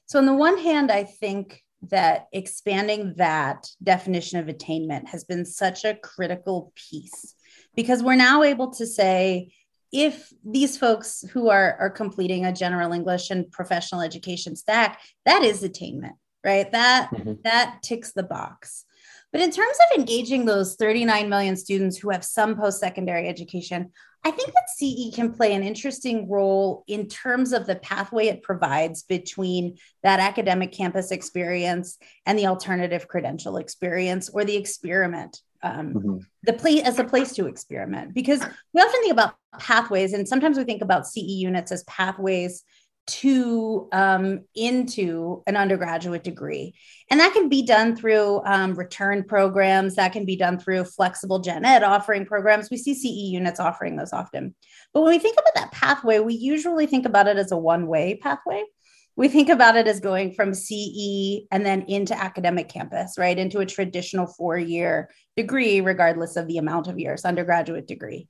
so 0.05 0.19
on 0.19 0.25
the 0.25 0.33
one 0.33 0.57
hand, 0.57 0.91
I 0.91 1.05
think 1.05 1.63
that 1.89 2.27
expanding 2.31 3.15
that 3.17 3.67
definition 3.81 4.39
of 4.39 4.47
attainment 4.47 5.07
has 5.09 5.23
been 5.23 5.45
such 5.45 5.83
a 5.83 5.95
critical 5.95 6.71
piece. 6.75 7.35
Because 7.75 8.03
we're 8.03 8.15
now 8.15 8.43
able 8.43 8.71
to 8.71 8.85
say 8.85 9.53
if 9.91 10.31
these 10.45 10.77
folks 10.77 11.23
who 11.31 11.49
are, 11.49 11.75
are 11.79 11.89
completing 11.89 12.45
a 12.45 12.53
general 12.53 12.93
english 12.93 13.29
and 13.29 13.51
professional 13.51 13.99
education 13.99 14.55
stack 14.55 15.01
that 15.25 15.43
is 15.43 15.63
attainment 15.63 16.15
right? 16.43 16.71
That 16.71 17.09
mm-hmm. 17.11 17.33
that 17.43 17.79
ticks 17.81 18.11
the 18.11 18.23
box 18.23 18.85
but 19.31 19.41
in 19.41 19.51
terms 19.51 19.77
of 19.85 19.99
engaging 19.99 20.45
those 20.45 20.75
39 20.75 21.29
million 21.29 21.55
students 21.55 21.97
who 21.97 22.09
have 22.09 22.23
some 22.23 22.55
post-secondary 22.55 23.27
education 23.27 23.91
I 24.23 24.31
think 24.31 24.53
that 24.53 24.69
CE 24.69 25.15
can 25.15 25.33
play 25.33 25.53
an 25.53 25.63
interesting 25.63 26.29
role 26.29 26.83
in 26.87 27.07
terms 27.07 27.53
of 27.53 27.65
the 27.65 27.77
pathway 27.77 28.27
it 28.27 28.43
provides 28.43 29.01
between 29.01 29.77
that 30.03 30.19
academic 30.19 30.71
campus 30.71 31.11
experience 31.11 31.97
and 32.25 32.37
the 32.37 32.45
alternative 32.45 33.07
credential 33.07 33.57
experience 33.57 34.29
or 34.29 34.45
the 34.45 34.55
experiment. 34.55 35.41
Um, 35.63 35.93
mm-hmm. 35.93 36.17
The 36.43 36.53
place 36.53 36.83
as 36.83 36.99
a 36.99 37.03
place 37.03 37.33
to 37.33 37.47
experiment, 37.47 38.13
because 38.13 38.43
we 38.73 38.81
often 38.81 39.01
think 39.01 39.11
about 39.11 39.35
pathways, 39.59 40.13
and 40.13 40.27
sometimes 40.27 40.57
we 40.57 40.63
think 40.63 40.81
about 40.81 41.07
CE 41.07 41.17
units 41.17 41.71
as 41.71 41.83
pathways 41.83 42.63
to 43.07 43.89
um, 43.91 44.41
into 44.55 45.43
an 45.47 45.57
undergraduate 45.57 46.23
degree. 46.23 46.75
And 47.09 47.19
that 47.19 47.33
can 47.33 47.49
be 47.49 47.63
done 47.63 47.95
through 47.95 48.41
um, 48.45 48.75
return 48.75 49.23
programs, 49.23 49.95
that 49.95 50.13
can 50.13 50.25
be 50.25 50.35
done 50.35 50.59
through 50.59 50.85
flexible 50.85 51.39
gen 51.39 51.65
ed 51.65 51.83
offering 51.83 52.25
programs. 52.25 52.69
We 52.69 52.77
see 52.77 52.93
CE 52.93 53.31
units 53.31 53.59
offering 53.59 53.95
those 53.95 54.13
often. 54.13 54.55
But 54.93 55.01
when 55.01 55.11
we 55.11 55.19
think 55.19 55.37
about 55.39 55.55
that 55.55 55.71
pathway, 55.71 56.19
we 56.19 56.35
usually 56.35 56.85
think 56.85 57.05
about 57.05 57.27
it 57.27 57.37
as 57.37 57.51
a 57.51 57.57
one 57.57 57.87
way 57.87 58.15
pathway. 58.21 58.63
We 59.15 59.27
think 59.27 59.49
about 59.49 59.75
it 59.75 59.87
as 59.87 59.99
going 59.99 60.33
from 60.33 60.53
CE 60.53 61.45
and 61.51 61.65
then 61.65 61.81
into 61.83 62.17
academic 62.17 62.69
campus, 62.69 63.15
right? 63.17 63.37
Into 63.37 63.59
a 63.59 63.65
traditional 63.65 64.25
four 64.25 64.57
year 64.57 65.09
degree, 65.35 65.81
regardless 65.81 66.37
of 66.37 66.47
the 66.47 66.57
amount 66.57 66.87
of 66.87 66.97
years, 66.97 67.25
undergraduate 67.25 67.87
degree. 67.87 68.27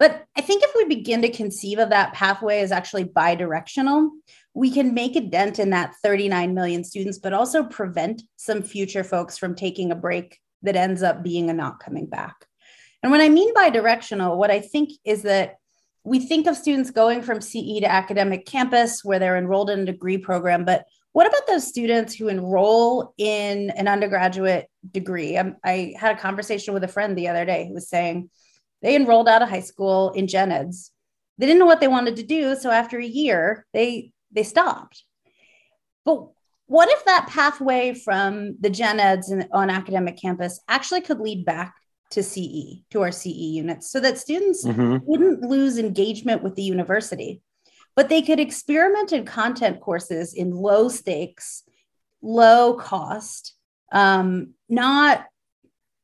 But 0.00 0.24
I 0.34 0.40
think 0.40 0.64
if 0.64 0.70
we 0.74 0.86
begin 0.86 1.20
to 1.22 1.28
conceive 1.28 1.78
of 1.78 1.90
that 1.90 2.14
pathway 2.14 2.60
as 2.60 2.72
actually 2.72 3.04
bidirectional, 3.04 4.08
we 4.54 4.70
can 4.70 4.94
make 4.94 5.14
a 5.14 5.20
dent 5.20 5.58
in 5.58 5.70
that 5.70 5.94
39 6.02 6.54
million 6.54 6.84
students, 6.84 7.18
but 7.18 7.34
also 7.34 7.64
prevent 7.64 8.22
some 8.36 8.62
future 8.62 9.04
folks 9.04 9.36
from 9.36 9.54
taking 9.54 9.92
a 9.92 9.94
break 9.94 10.40
that 10.62 10.74
ends 10.74 11.02
up 11.02 11.22
being 11.22 11.50
a 11.50 11.52
not 11.52 11.80
coming 11.80 12.06
back. 12.06 12.46
And 13.02 13.12
when 13.12 13.20
I 13.20 13.28
mean 13.28 13.54
bidirectional, 13.54 14.38
what 14.38 14.50
I 14.50 14.60
think 14.60 14.90
is 15.04 15.22
that 15.22 15.56
we 16.02 16.18
think 16.18 16.46
of 16.46 16.56
students 16.56 16.90
going 16.90 17.20
from 17.20 17.42
CE 17.42 17.80
to 17.80 17.90
academic 17.90 18.46
campus 18.46 19.04
where 19.04 19.18
they're 19.18 19.36
enrolled 19.36 19.68
in 19.68 19.80
a 19.80 19.84
degree 19.84 20.16
program, 20.16 20.64
but 20.64 20.86
what 21.12 21.26
about 21.26 21.46
those 21.46 21.66
students 21.66 22.14
who 22.14 22.28
enroll 22.28 23.12
in 23.18 23.68
an 23.70 23.86
undergraduate 23.86 24.70
degree? 24.90 25.36
I, 25.36 25.52
I 25.62 25.94
had 25.98 26.16
a 26.16 26.20
conversation 26.20 26.72
with 26.72 26.84
a 26.84 26.88
friend 26.88 27.18
the 27.18 27.28
other 27.28 27.44
day 27.44 27.66
who 27.66 27.74
was 27.74 27.88
saying, 27.88 28.30
they 28.82 28.96
enrolled 28.96 29.28
out 29.28 29.42
of 29.42 29.48
high 29.48 29.60
school 29.60 30.10
in 30.10 30.26
gen 30.26 30.52
eds. 30.52 30.90
They 31.38 31.46
didn't 31.46 31.58
know 31.58 31.66
what 31.66 31.80
they 31.80 31.88
wanted 31.88 32.16
to 32.16 32.22
do, 32.22 32.56
so 32.56 32.70
after 32.70 32.98
a 32.98 33.04
year, 33.04 33.66
they 33.72 34.12
they 34.32 34.42
stopped. 34.42 35.04
But 36.04 36.28
what 36.66 36.88
if 36.90 37.04
that 37.04 37.28
pathway 37.28 37.94
from 37.94 38.56
the 38.60 38.70
gen 38.70 39.00
eds 39.00 39.32
on 39.52 39.70
academic 39.70 40.20
campus 40.20 40.60
actually 40.68 41.00
could 41.00 41.18
lead 41.18 41.44
back 41.44 41.74
to 42.10 42.22
CE, 42.22 42.82
to 42.90 43.02
our 43.02 43.12
CE 43.12 43.26
units, 43.26 43.90
so 43.90 44.00
that 44.00 44.18
students 44.18 44.66
mm-hmm. 44.66 44.98
wouldn't 45.04 45.42
lose 45.42 45.78
engagement 45.78 46.42
with 46.42 46.54
the 46.56 46.62
university, 46.62 47.40
but 47.96 48.08
they 48.08 48.22
could 48.22 48.40
experiment 48.40 49.12
in 49.12 49.24
content 49.24 49.80
courses 49.80 50.34
in 50.34 50.50
low 50.52 50.88
stakes, 50.88 51.62
low 52.22 52.74
cost, 52.74 53.54
um, 53.92 54.54
not 54.68 55.26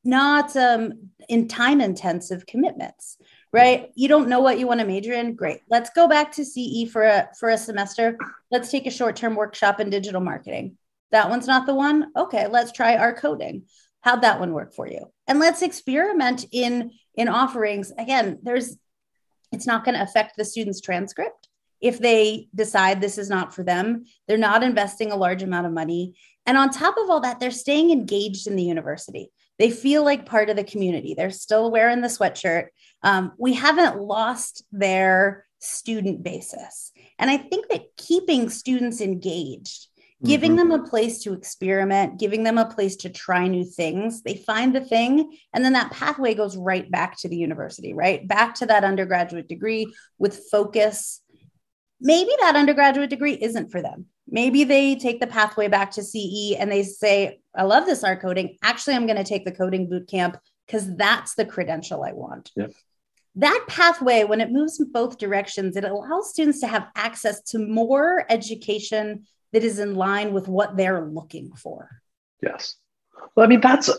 not 0.07 0.55
um, 0.55 1.09
in 1.29 1.47
time 1.47 1.81
intensive 1.81 2.45
commitments 2.45 3.17
right? 3.53 3.91
You 3.95 4.07
don't 4.07 4.29
know 4.29 4.39
what 4.39 4.59
you 4.59 4.67
want 4.67 4.81
to 4.81 4.85
major 4.85 5.13
in? 5.13 5.35
Great. 5.35 5.61
Let's 5.69 5.89
go 5.91 6.07
back 6.07 6.31
to 6.33 6.45
ce 6.45 6.89
for 6.91 7.03
a 7.03 7.29
for 7.39 7.49
a 7.49 7.57
semester. 7.57 8.17
Let's 8.51 8.71
take 8.71 8.85
a 8.85 8.91
short 8.91 9.15
term 9.15 9.35
workshop 9.35 9.79
in 9.79 9.89
digital 9.89 10.21
marketing. 10.21 10.77
That 11.11 11.29
one's 11.29 11.47
not 11.47 11.65
the 11.65 11.75
one? 11.75 12.11
Okay 12.15 12.47
let's 12.47 12.71
try 12.71 12.97
our 12.97 13.13
coding. 13.13 13.63
How'd 14.01 14.21
that 14.21 14.39
one 14.39 14.53
work 14.53 14.73
for 14.73 14.87
you? 14.87 15.11
And 15.27 15.39
let's 15.39 15.61
experiment 15.61 16.45
in 16.51 16.91
in 17.15 17.27
offerings. 17.27 17.91
Again 17.97 18.39
there's 18.43 18.77
it's 19.51 19.67
not 19.67 19.85
going 19.85 19.95
to 19.95 20.03
affect 20.03 20.35
the 20.35 20.43
student's 20.45 20.81
transcript. 20.81 21.47
If 21.79 21.99
they 21.99 22.49
decide 22.53 22.99
this 22.99 23.17
is 23.17 23.29
not 23.29 23.53
for 23.53 23.63
them 23.63 24.05
they're 24.27 24.37
not 24.37 24.63
investing 24.63 25.11
a 25.11 25.15
large 25.15 25.43
amount 25.43 25.67
of 25.67 25.73
money. 25.73 26.15
And 26.45 26.57
on 26.57 26.69
top 26.69 26.97
of 26.97 27.09
all 27.09 27.21
that 27.21 27.39
they're 27.39 27.51
staying 27.51 27.91
engaged 27.91 28.47
in 28.47 28.55
the 28.55 28.63
university 28.63 29.31
they 29.59 29.71
feel 29.71 30.03
like 30.03 30.25
part 30.25 30.49
of 30.49 30.55
the 30.55 30.63
community 30.63 31.13
they're 31.13 31.31
still 31.31 31.71
wearing 31.71 32.01
the 32.01 32.07
sweatshirt 32.07 32.67
um, 33.03 33.31
we 33.37 33.53
haven't 33.53 33.99
lost 33.99 34.63
their 34.71 35.45
student 35.59 36.23
basis 36.23 36.91
and 37.19 37.29
i 37.29 37.37
think 37.37 37.67
that 37.69 37.85
keeping 37.97 38.49
students 38.49 39.01
engaged 39.01 39.87
giving 40.23 40.55
mm-hmm. 40.55 40.69
them 40.69 40.79
a 40.79 40.87
place 40.87 41.19
to 41.23 41.33
experiment, 41.33 42.19
giving 42.19 42.43
them 42.43 42.57
a 42.57 42.65
place 42.65 42.95
to 42.97 43.09
try 43.09 43.47
new 43.47 43.63
things. 43.63 44.23
They 44.23 44.35
find 44.35 44.75
the 44.75 44.81
thing, 44.81 45.37
and 45.53 45.63
then 45.63 45.73
that 45.73 45.91
pathway 45.91 46.33
goes 46.33 46.57
right 46.57 46.89
back 46.89 47.17
to 47.19 47.29
the 47.29 47.37
university, 47.37 47.93
right? 47.93 48.27
Back 48.27 48.55
to 48.55 48.65
that 48.65 48.83
undergraduate 48.83 49.47
degree 49.47 49.93
with 50.17 50.45
focus. 50.51 51.21
Maybe 52.01 52.31
that 52.41 52.55
undergraduate 52.55 53.09
degree 53.09 53.37
isn't 53.39 53.71
for 53.71 53.81
them. 53.81 54.05
Maybe 54.27 54.63
they 54.63 54.95
take 54.95 55.19
the 55.19 55.27
pathway 55.27 55.67
back 55.67 55.91
to 55.91 56.03
CE 56.03 56.55
and 56.57 56.71
they 56.71 56.83
say, 56.83 57.39
I 57.57 57.63
love 57.63 57.85
this 57.85 58.03
art 58.03 58.21
coding. 58.21 58.57
Actually, 58.61 58.95
I'm 58.95 59.07
going 59.07 59.17
to 59.17 59.23
take 59.23 59.43
the 59.43 59.51
coding 59.51 59.89
boot 59.89 60.07
camp 60.07 60.37
because 60.65 60.95
that's 60.95 61.35
the 61.35 61.45
credential 61.45 62.03
I 62.03 62.13
want. 62.13 62.51
Yep. 62.55 62.71
That 63.35 63.65
pathway, 63.67 64.23
when 64.23 64.41
it 64.41 64.51
moves 64.51 64.79
in 64.79 64.91
both 64.91 65.17
directions, 65.17 65.75
it 65.75 65.83
allows 65.83 66.29
students 66.29 66.59
to 66.61 66.67
have 66.67 66.87
access 66.95 67.41
to 67.51 67.59
more 67.59 68.25
education 68.29 69.25
that 69.53 69.63
is 69.63 69.79
in 69.79 69.95
line 69.95 70.33
with 70.33 70.47
what 70.47 70.77
they're 70.77 71.05
looking 71.05 71.51
for. 71.53 72.01
Yes. 72.41 72.75
Well, 73.35 73.45
I 73.45 73.49
mean, 73.49 73.61
that's 73.61 73.89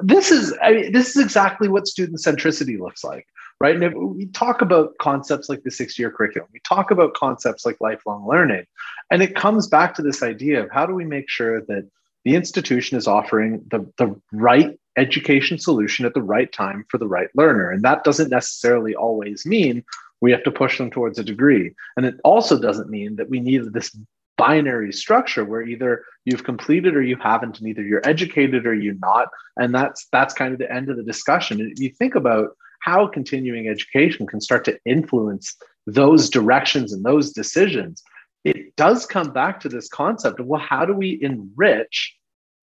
this 0.00 0.30
is 0.30 0.56
I 0.62 0.72
mean, 0.72 0.92
this 0.92 1.16
is 1.16 1.22
exactly 1.22 1.68
what 1.68 1.86
student 1.86 2.18
centricity 2.18 2.78
looks 2.78 3.04
like, 3.04 3.26
right? 3.60 3.74
And 3.74 3.84
if 3.84 3.94
we 3.94 4.26
talk 4.26 4.62
about 4.62 4.96
concepts 4.98 5.48
like 5.48 5.62
the 5.62 5.70
six-year 5.70 6.10
curriculum, 6.10 6.48
we 6.52 6.60
talk 6.60 6.90
about 6.90 7.14
concepts 7.14 7.64
like 7.64 7.76
lifelong 7.80 8.26
learning, 8.26 8.66
and 9.10 9.22
it 9.22 9.34
comes 9.34 9.68
back 9.68 9.94
to 9.94 10.02
this 10.02 10.22
idea 10.22 10.62
of 10.62 10.70
how 10.70 10.86
do 10.86 10.94
we 10.94 11.04
make 11.04 11.28
sure 11.28 11.60
that 11.62 11.88
the 12.28 12.34
institution 12.34 12.98
is 12.98 13.06
offering 13.06 13.62
the, 13.70 13.90
the 13.96 14.14
right 14.32 14.78
education 14.98 15.58
solution 15.58 16.04
at 16.04 16.12
the 16.12 16.20
right 16.20 16.52
time 16.52 16.84
for 16.90 16.98
the 16.98 17.08
right 17.08 17.30
learner. 17.34 17.70
And 17.70 17.82
that 17.84 18.04
doesn't 18.04 18.28
necessarily 18.28 18.94
always 18.94 19.46
mean 19.46 19.82
we 20.20 20.30
have 20.32 20.42
to 20.42 20.50
push 20.50 20.76
them 20.76 20.90
towards 20.90 21.18
a 21.18 21.24
degree. 21.24 21.74
And 21.96 22.04
it 22.04 22.16
also 22.24 22.60
doesn't 22.60 22.90
mean 22.90 23.16
that 23.16 23.30
we 23.30 23.40
need 23.40 23.72
this 23.72 23.96
binary 24.36 24.92
structure 24.92 25.42
where 25.42 25.62
either 25.62 26.04
you've 26.26 26.44
completed 26.44 26.94
or 26.94 27.02
you 27.02 27.16
haven't 27.16 27.60
and 27.60 27.66
either 27.66 27.80
you're 27.82 28.06
educated 28.06 28.66
or 28.66 28.74
you're 28.74 28.94
not 29.00 29.28
and 29.56 29.74
that's 29.74 30.06
that's 30.12 30.32
kind 30.32 30.52
of 30.52 30.60
the 30.60 30.72
end 30.72 30.88
of 30.88 30.96
the 30.96 31.02
discussion 31.02 31.60
if 31.60 31.80
you 31.80 31.90
think 31.90 32.14
about 32.14 32.50
how 32.78 33.04
continuing 33.04 33.66
education 33.66 34.28
can 34.28 34.40
start 34.40 34.64
to 34.64 34.78
influence 34.84 35.56
those 35.88 36.30
directions 36.30 36.92
and 36.92 37.04
those 37.04 37.32
decisions 37.32 38.00
it 38.44 38.76
does 38.76 39.06
come 39.06 39.32
back 39.32 39.58
to 39.58 39.68
this 39.68 39.88
concept 39.88 40.38
of 40.38 40.46
well 40.46 40.60
how 40.60 40.84
do 40.84 40.94
we 40.94 41.18
enrich 41.20 42.14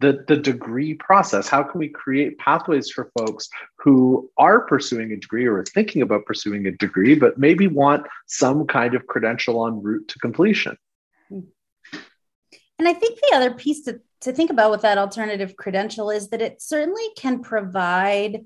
the, 0.01 0.25
the 0.27 0.35
degree 0.35 0.93
process 0.93 1.47
how 1.47 1.63
can 1.63 1.79
we 1.79 1.87
create 1.87 2.37
pathways 2.37 2.89
for 2.89 3.11
folks 3.17 3.47
who 3.77 4.29
are 4.37 4.61
pursuing 4.61 5.11
a 5.11 5.17
degree 5.17 5.45
or 5.45 5.59
are 5.59 5.65
thinking 5.65 6.01
about 6.01 6.25
pursuing 6.25 6.67
a 6.67 6.71
degree 6.71 7.15
but 7.15 7.37
maybe 7.37 7.67
want 7.67 8.05
some 8.25 8.67
kind 8.67 8.93
of 8.93 9.07
credential 9.07 9.65
en 9.67 9.81
route 9.81 10.07
to 10.07 10.19
completion 10.19 10.77
and 12.77 12.87
I 12.87 12.93
think 12.93 13.19
the 13.19 13.35
other 13.35 13.51
piece 13.51 13.83
to, 13.83 14.01
to 14.21 14.33
think 14.33 14.49
about 14.49 14.71
with 14.71 14.81
that 14.81 14.97
alternative 14.97 15.55
credential 15.55 16.09
is 16.09 16.29
that 16.29 16.41
it 16.41 16.61
certainly 16.61 17.05
can 17.15 17.41
provide 17.41 18.45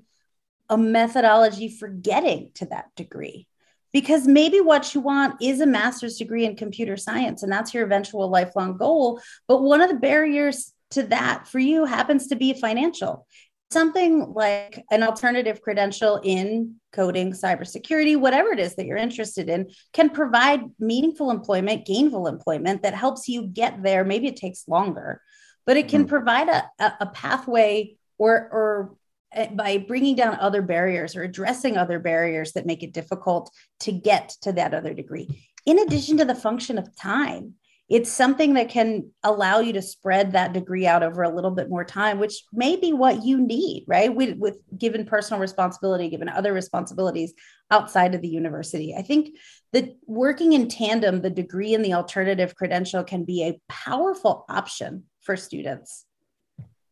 a 0.68 0.78
methodology 0.78 1.68
for 1.68 1.88
getting 1.88 2.50
to 2.54 2.66
that 2.66 2.94
degree. 2.94 3.46
Because 3.92 4.28
maybe 4.28 4.60
what 4.60 4.94
you 4.94 5.00
want 5.00 5.42
is 5.42 5.60
a 5.60 5.66
master's 5.66 6.16
degree 6.16 6.44
in 6.44 6.54
computer 6.54 6.96
science, 6.96 7.42
and 7.42 7.50
that's 7.50 7.74
your 7.74 7.82
eventual 7.82 8.30
lifelong 8.30 8.76
goal. 8.76 9.20
But 9.48 9.62
one 9.62 9.80
of 9.80 9.88
the 9.88 9.96
barriers 9.96 10.72
to 10.90 11.04
that 11.04 11.46
for 11.48 11.58
you 11.58 11.84
happens 11.84 12.28
to 12.28 12.36
be 12.36 12.52
financial 12.52 13.26
something 13.70 14.32
like 14.32 14.84
an 14.90 15.02
alternative 15.02 15.62
credential 15.62 16.20
in 16.24 16.74
coding, 16.92 17.32
cybersecurity, 17.32 18.18
whatever 18.18 18.50
it 18.50 18.58
is 18.58 18.74
that 18.74 18.86
you're 18.86 18.96
interested 18.96 19.48
in, 19.48 19.70
can 19.92 20.10
provide 20.10 20.62
meaningful 20.80 21.30
employment, 21.30 21.86
gainful 21.86 22.26
employment 22.26 22.82
that 22.82 22.94
helps 22.94 23.28
you 23.28 23.46
get 23.46 23.82
there. 23.82 24.04
Maybe 24.04 24.26
it 24.26 24.36
takes 24.36 24.66
longer, 24.66 25.22
but 25.66 25.76
it 25.76 25.88
can 25.88 26.02
mm-hmm. 26.02 26.08
provide 26.08 26.48
a, 26.48 26.96
a 27.00 27.06
pathway 27.06 27.96
or, 28.18 28.34
or 28.34 28.96
eh, 29.32 29.48
by 29.52 29.78
bringing 29.78 30.16
down 30.16 30.36
other 30.40 30.62
barriers 30.62 31.14
or 31.14 31.22
addressing 31.22 31.76
other 31.76 32.00
barriers 32.00 32.52
that 32.52 32.66
make 32.66 32.82
it 32.82 32.92
difficult 32.92 33.52
to 33.80 33.92
get 33.92 34.30
to 34.42 34.52
that 34.52 34.74
other 34.74 34.94
degree. 34.94 35.28
In 35.64 35.78
addition 35.78 36.16
to 36.18 36.24
the 36.24 36.34
function 36.34 36.76
of 36.76 36.96
time, 36.96 37.54
it's 37.90 38.10
something 38.10 38.54
that 38.54 38.68
can 38.68 39.10
allow 39.24 39.58
you 39.58 39.72
to 39.72 39.82
spread 39.82 40.32
that 40.32 40.52
degree 40.52 40.86
out 40.86 41.02
over 41.02 41.24
a 41.24 41.34
little 41.34 41.50
bit 41.50 41.68
more 41.68 41.84
time 41.84 42.18
which 42.18 42.44
may 42.52 42.76
be 42.76 42.92
what 42.92 43.24
you 43.24 43.38
need 43.38 43.84
right? 43.86 44.14
With, 44.14 44.38
with 44.38 44.58
given 44.78 45.04
personal 45.04 45.40
responsibility 45.40 46.08
given 46.08 46.28
other 46.28 46.52
responsibilities 46.52 47.34
outside 47.70 48.14
of 48.14 48.22
the 48.22 48.28
university. 48.28 48.94
I 48.96 49.02
think 49.02 49.36
that 49.72 49.96
working 50.06 50.52
in 50.52 50.68
tandem 50.68 51.20
the 51.20 51.30
degree 51.30 51.74
and 51.74 51.84
the 51.84 51.94
alternative 51.94 52.54
credential 52.54 53.04
can 53.04 53.24
be 53.24 53.44
a 53.44 53.60
powerful 53.68 54.44
option 54.48 55.04
for 55.20 55.36
students. 55.36 56.06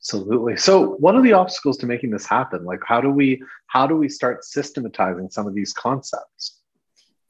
Absolutely. 0.00 0.56
So 0.56 0.94
what 1.00 1.14
are 1.14 1.22
the 1.22 1.32
obstacles 1.32 1.76
to 1.78 1.86
making 1.86 2.10
this 2.10 2.26
happen? 2.26 2.64
Like 2.64 2.80
how 2.84 3.00
do 3.00 3.10
we 3.10 3.42
how 3.66 3.86
do 3.86 3.96
we 3.96 4.08
start 4.08 4.44
systematizing 4.44 5.30
some 5.30 5.46
of 5.46 5.54
these 5.54 5.72
concepts? 5.72 6.60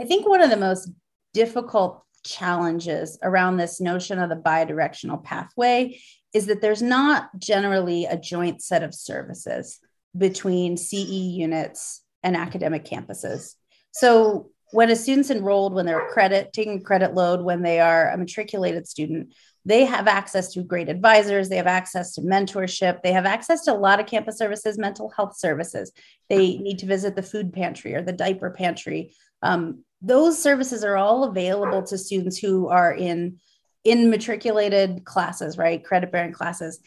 I 0.01 0.05
think 0.05 0.29
one 0.29 0.41
of 0.41 0.51
the 0.51 0.57
most 0.57 0.91
difficult 1.35 2.03
challenges 2.29 3.19
around 3.23 3.57
this 3.57 3.81
notion 3.81 4.19
of 4.19 4.29
the 4.29 4.37
bidirectional 4.37 5.23
pathway 5.23 5.99
is 6.35 6.47
that 6.47 6.61
there's 6.61 6.83
not 6.83 7.31
generally 7.39 8.05
a 8.05 8.17
joint 8.19 8.63
set 8.63 8.83
of 8.83 8.95
services 8.95 9.79
between 10.17 10.77
CE 10.77 10.95
units 10.95 12.03
and 12.23 12.37
academic 12.37 12.85
campuses. 12.85 13.55
So 13.93 14.51
when 14.73 14.91
a 14.91 14.97
student's 14.97 15.31
enrolled, 15.31 15.73
when 15.73 15.87
they're 15.87 16.09
credit 16.09 16.53
taking 16.53 16.83
credit 16.83 17.15
load, 17.15 17.41
when 17.41 17.63
they 17.63 17.81
are 17.81 18.11
a 18.11 18.19
matriculated 18.19 18.87
student, 18.87 19.35
they 19.65 19.85
have 19.85 20.07
access 20.07 20.53
to 20.53 20.63
great 20.63 20.89
advisors, 20.89 21.49
they 21.49 21.57
have 21.57 21.67
access 21.67 22.15
to 22.15 22.23
mentorship, 22.23 23.03
they 23.03 23.13
have 23.13 23.27
access 23.27 23.65
to 23.65 23.73
a 23.73 23.77
lot 23.77 24.01
of 24.01 24.07
campus 24.07 24.39
services, 24.39 24.79
mental 24.79 25.11
health 25.11 25.37
services. 25.37 25.93
They 26.29 26.59
need 26.59 26.79
to 26.81 26.87
visit 26.87 27.17
the 27.17 27.23
food 27.23 27.53
pantry 27.53 27.95
or 27.95 28.03
the 28.03 28.13
diaper 28.13 28.51
pantry. 28.51 29.15
Um, 29.43 29.85
those 30.01 30.41
services 30.41 30.85
are 30.85 30.97
all 30.97 31.25
available 31.25 31.83
to 31.83 31.99
students 31.99 32.39
who 32.39 32.69
are 32.69 32.93
in 32.93 33.39
in 33.85 34.11
matriculated 34.11 35.05
classes, 35.05 35.57
right? 35.57 35.85
Credit 35.85 36.11
bearing 36.11 36.33
classes. 36.33 36.81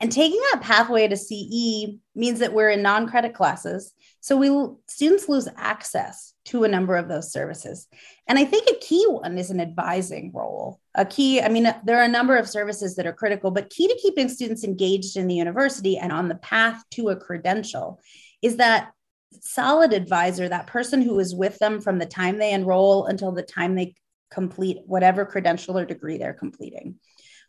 And 0.00 0.12
taking 0.12 0.40
that 0.52 0.62
pathway 0.62 1.08
to 1.08 1.16
CE 1.16 1.98
means 2.14 2.38
that 2.38 2.52
we're 2.52 2.70
in 2.70 2.82
non 2.82 3.08
credit 3.08 3.34
classes. 3.34 3.92
So 4.20 4.36
we 4.36 4.74
students 4.86 5.28
lose 5.28 5.48
access 5.56 6.34
to 6.46 6.64
a 6.64 6.68
number 6.68 6.96
of 6.96 7.08
those 7.08 7.32
services. 7.32 7.88
And 8.26 8.38
I 8.38 8.44
think 8.44 8.68
a 8.68 8.78
key 8.78 9.04
one 9.08 9.36
is 9.38 9.50
an 9.50 9.60
advising 9.60 10.30
role. 10.32 10.80
A 10.94 11.04
key, 11.04 11.42
I 11.42 11.48
mean, 11.48 11.72
there 11.84 11.98
are 11.98 12.04
a 12.04 12.08
number 12.08 12.36
of 12.36 12.48
services 12.48 12.96
that 12.96 13.06
are 13.06 13.12
critical, 13.12 13.50
but 13.50 13.70
key 13.70 13.88
to 13.88 13.98
keeping 14.00 14.28
students 14.28 14.64
engaged 14.64 15.16
in 15.16 15.26
the 15.26 15.34
university 15.34 15.98
and 15.98 16.12
on 16.12 16.28
the 16.28 16.36
path 16.36 16.82
to 16.92 17.08
a 17.08 17.16
credential 17.16 18.00
is 18.40 18.56
that 18.56 18.92
solid 19.40 19.92
advisor, 19.92 20.48
that 20.48 20.66
person 20.66 21.02
who 21.02 21.18
is 21.18 21.34
with 21.34 21.58
them 21.58 21.80
from 21.80 21.98
the 21.98 22.06
time 22.06 22.38
they 22.38 22.52
enroll 22.52 23.06
until 23.06 23.32
the 23.32 23.42
time 23.42 23.74
they 23.74 23.94
complete 24.30 24.78
whatever 24.86 25.24
credential 25.24 25.78
or 25.78 25.84
degree 25.84 26.18
they're 26.18 26.32
completing. 26.32 26.96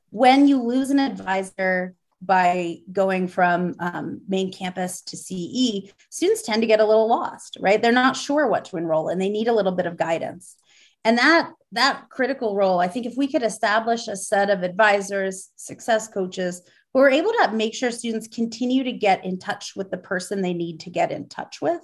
When 0.09 0.48
you 0.48 0.62
lose 0.62 0.89
an 0.89 1.00
advisor 1.00 1.95
by 2.21 2.77
going 2.91 3.27
from 3.27 3.75
um, 3.79 4.21
main 4.27 4.51
campus 4.51 5.01
to 5.03 5.17
CE, 5.17 5.91
students 6.09 6.41
tend 6.41 6.62
to 6.62 6.67
get 6.67 6.79
a 6.79 6.86
little 6.86 7.07
lost, 7.07 7.57
right? 7.62 7.81
They're 7.81 7.91
not 7.91 8.17
sure 8.17 8.48
what 8.48 8.65
to 8.65 8.77
enroll 8.77 9.09
and 9.09 9.21
they 9.21 9.29
need 9.29 9.48
a 9.48 9.53
little 9.53 9.71
bit 9.71 9.86
of 9.86 9.98
guidance. 9.98 10.55
And 11.05 11.17
that 11.17 11.51
that 11.71 12.09
critical 12.09 12.55
role, 12.55 12.79
I 12.79 12.88
think 12.88 13.05
if 13.05 13.15
we 13.15 13.27
could 13.27 13.43
establish 13.43 14.07
a 14.07 14.17
set 14.17 14.50
of 14.50 14.63
advisors, 14.63 15.50
success 15.55 16.07
coaches 16.07 16.62
who 16.93 17.00
are 17.00 17.10
able 17.10 17.31
to 17.31 17.51
make 17.53 17.74
sure 17.74 17.91
students 17.91 18.27
continue 18.27 18.84
to 18.84 18.91
get 18.91 19.24
in 19.24 19.38
touch 19.38 19.74
with 19.75 19.91
the 19.91 19.98
person 19.98 20.41
they 20.41 20.53
need 20.53 20.79
to 20.81 20.89
get 20.89 21.12
in 21.12 21.29
touch 21.29 21.62
with 21.62 21.81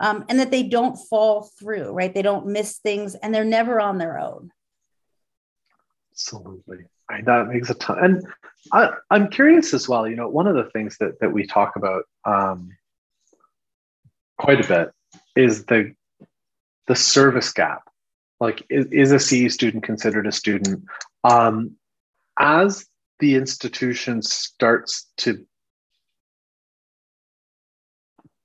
um, 0.00 0.24
and 0.28 0.40
that 0.40 0.50
they 0.50 0.62
don't 0.62 0.96
fall 0.96 1.50
through, 1.58 1.92
right? 1.92 2.12
They 2.12 2.22
don't 2.22 2.46
miss 2.46 2.78
things 2.78 3.14
and 3.14 3.34
they're 3.34 3.44
never 3.44 3.80
on 3.80 3.98
their 3.98 4.18
own. 4.18 4.50
Absolutely. 6.12 6.86
I, 7.08 7.20
that 7.22 7.48
makes 7.48 7.70
a 7.70 7.74
ton. 7.74 7.98
And 8.02 8.26
I, 8.72 8.90
am 9.10 9.28
curious 9.28 9.74
as 9.74 9.88
well, 9.88 10.08
you 10.08 10.16
know, 10.16 10.28
one 10.28 10.46
of 10.46 10.54
the 10.54 10.70
things 10.70 10.96
that, 10.98 11.20
that 11.20 11.32
we 11.32 11.46
talk 11.46 11.76
about 11.76 12.04
um, 12.24 12.70
quite 14.38 14.64
a 14.64 14.68
bit 14.68 14.90
is 15.36 15.64
the, 15.66 15.94
the 16.86 16.96
service 16.96 17.52
gap. 17.52 17.82
Like, 18.40 18.64
is, 18.70 18.86
is 18.86 19.12
a 19.12 19.18
CE 19.18 19.52
student 19.52 19.84
considered 19.84 20.26
a 20.26 20.32
student? 20.32 20.84
Um, 21.24 21.76
as 22.38 22.86
the 23.20 23.34
institution 23.34 24.22
starts 24.22 25.10
to 25.18 25.46